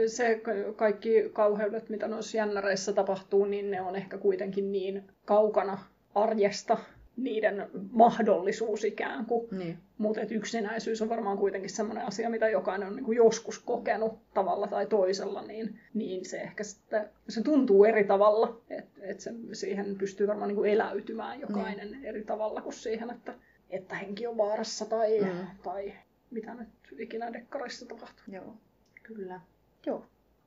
se 0.07 0.41
kaikki 0.75 1.29
kauheudet, 1.33 1.89
mitä 1.89 2.07
noissa 2.07 2.37
jännäreissä 2.37 2.93
tapahtuu, 2.93 3.45
niin 3.45 3.71
ne 3.71 3.81
on 3.81 3.95
ehkä 3.95 4.17
kuitenkin 4.17 4.71
niin 4.71 5.03
kaukana 5.25 5.77
arjesta 6.15 6.77
niiden 7.17 7.69
mahdollisuus 7.91 8.83
ikään 8.83 9.25
kuin. 9.25 9.47
Niin. 9.51 9.77
Mutta 9.97 10.21
yksinäisyys 10.21 11.01
on 11.01 11.09
varmaan 11.09 11.37
kuitenkin 11.37 11.69
sellainen 11.69 12.05
asia, 12.05 12.29
mitä 12.29 12.49
jokainen 12.49 12.87
on 12.87 12.95
niinku 12.95 13.11
joskus 13.11 13.59
kokenut 13.59 14.19
tavalla 14.33 14.67
tai 14.67 14.85
toisella, 14.85 15.41
niin, 15.41 15.79
niin 15.93 16.25
se 16.25 16.37
ehkä 16.37 16.63
sitten, 16.63 17.09
se 17.29 17.41
tuntuu 17.43 17.85
eri 17.85 18.03
tavalla, 18.03 18.61
että 18.69 19.01
et 19.01 19.19
siihen 19.53 19.95
pystyy 19.97 20.27
varmaan 20.27 20.47
niinku 20.47 20.63
eläytymään 20.63 21.39
jokainen 21.39 21.91
niin. 21.91 22.05
eri 22.05 22.23
tavalla 22.23 22.61
kuin 22.61 22.73
siihen, 22.73 23.09
että, 23.09 23.33
että 23.71 23.95
henki 23.95 24.27
on 24.27 24.37
vaarassa 24.37 24.85
tai, 24.85 25.19
mm. 25.21 25.47
tai 25.63 25.93
mitä 26.31 26.53
nyt 26.53 26.69
ikinä 26.99 27.33
dekkarissa 27.33 27.85
tapahtuu. 27.85 28.23
Joo, 28.27 28.55
kyllä. 29.03 29.41
Joo. 29.85 30.05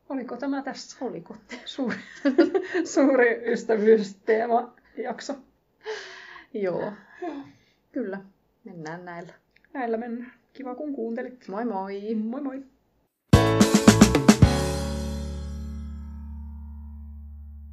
Oliko 0.09 0.37
tämä 0.37 0.62
tässä? 0.62 1.05
Oliko? 1.05 1.37
Suuri, 1.64 1.97
suuri 2.95 3.53
ystävyysteema 3.53 4.75
jakso. 4.97 5.35
Joo, 6.55 6.93
kyllä. 7.93 8.20
Mennään 8.64 9.05
näillä. 9.05 9.33
Näillä 9.72 9.97
mennään. 9.97 10.33
Kiva 10.53 10.75
kun 10.75 10.95
kuuntelit. 10.95 11.49
Moi 11.49 11.64
moi. 11.64 12.14
Moi 12.14 12.41
moi. 12.41 12.62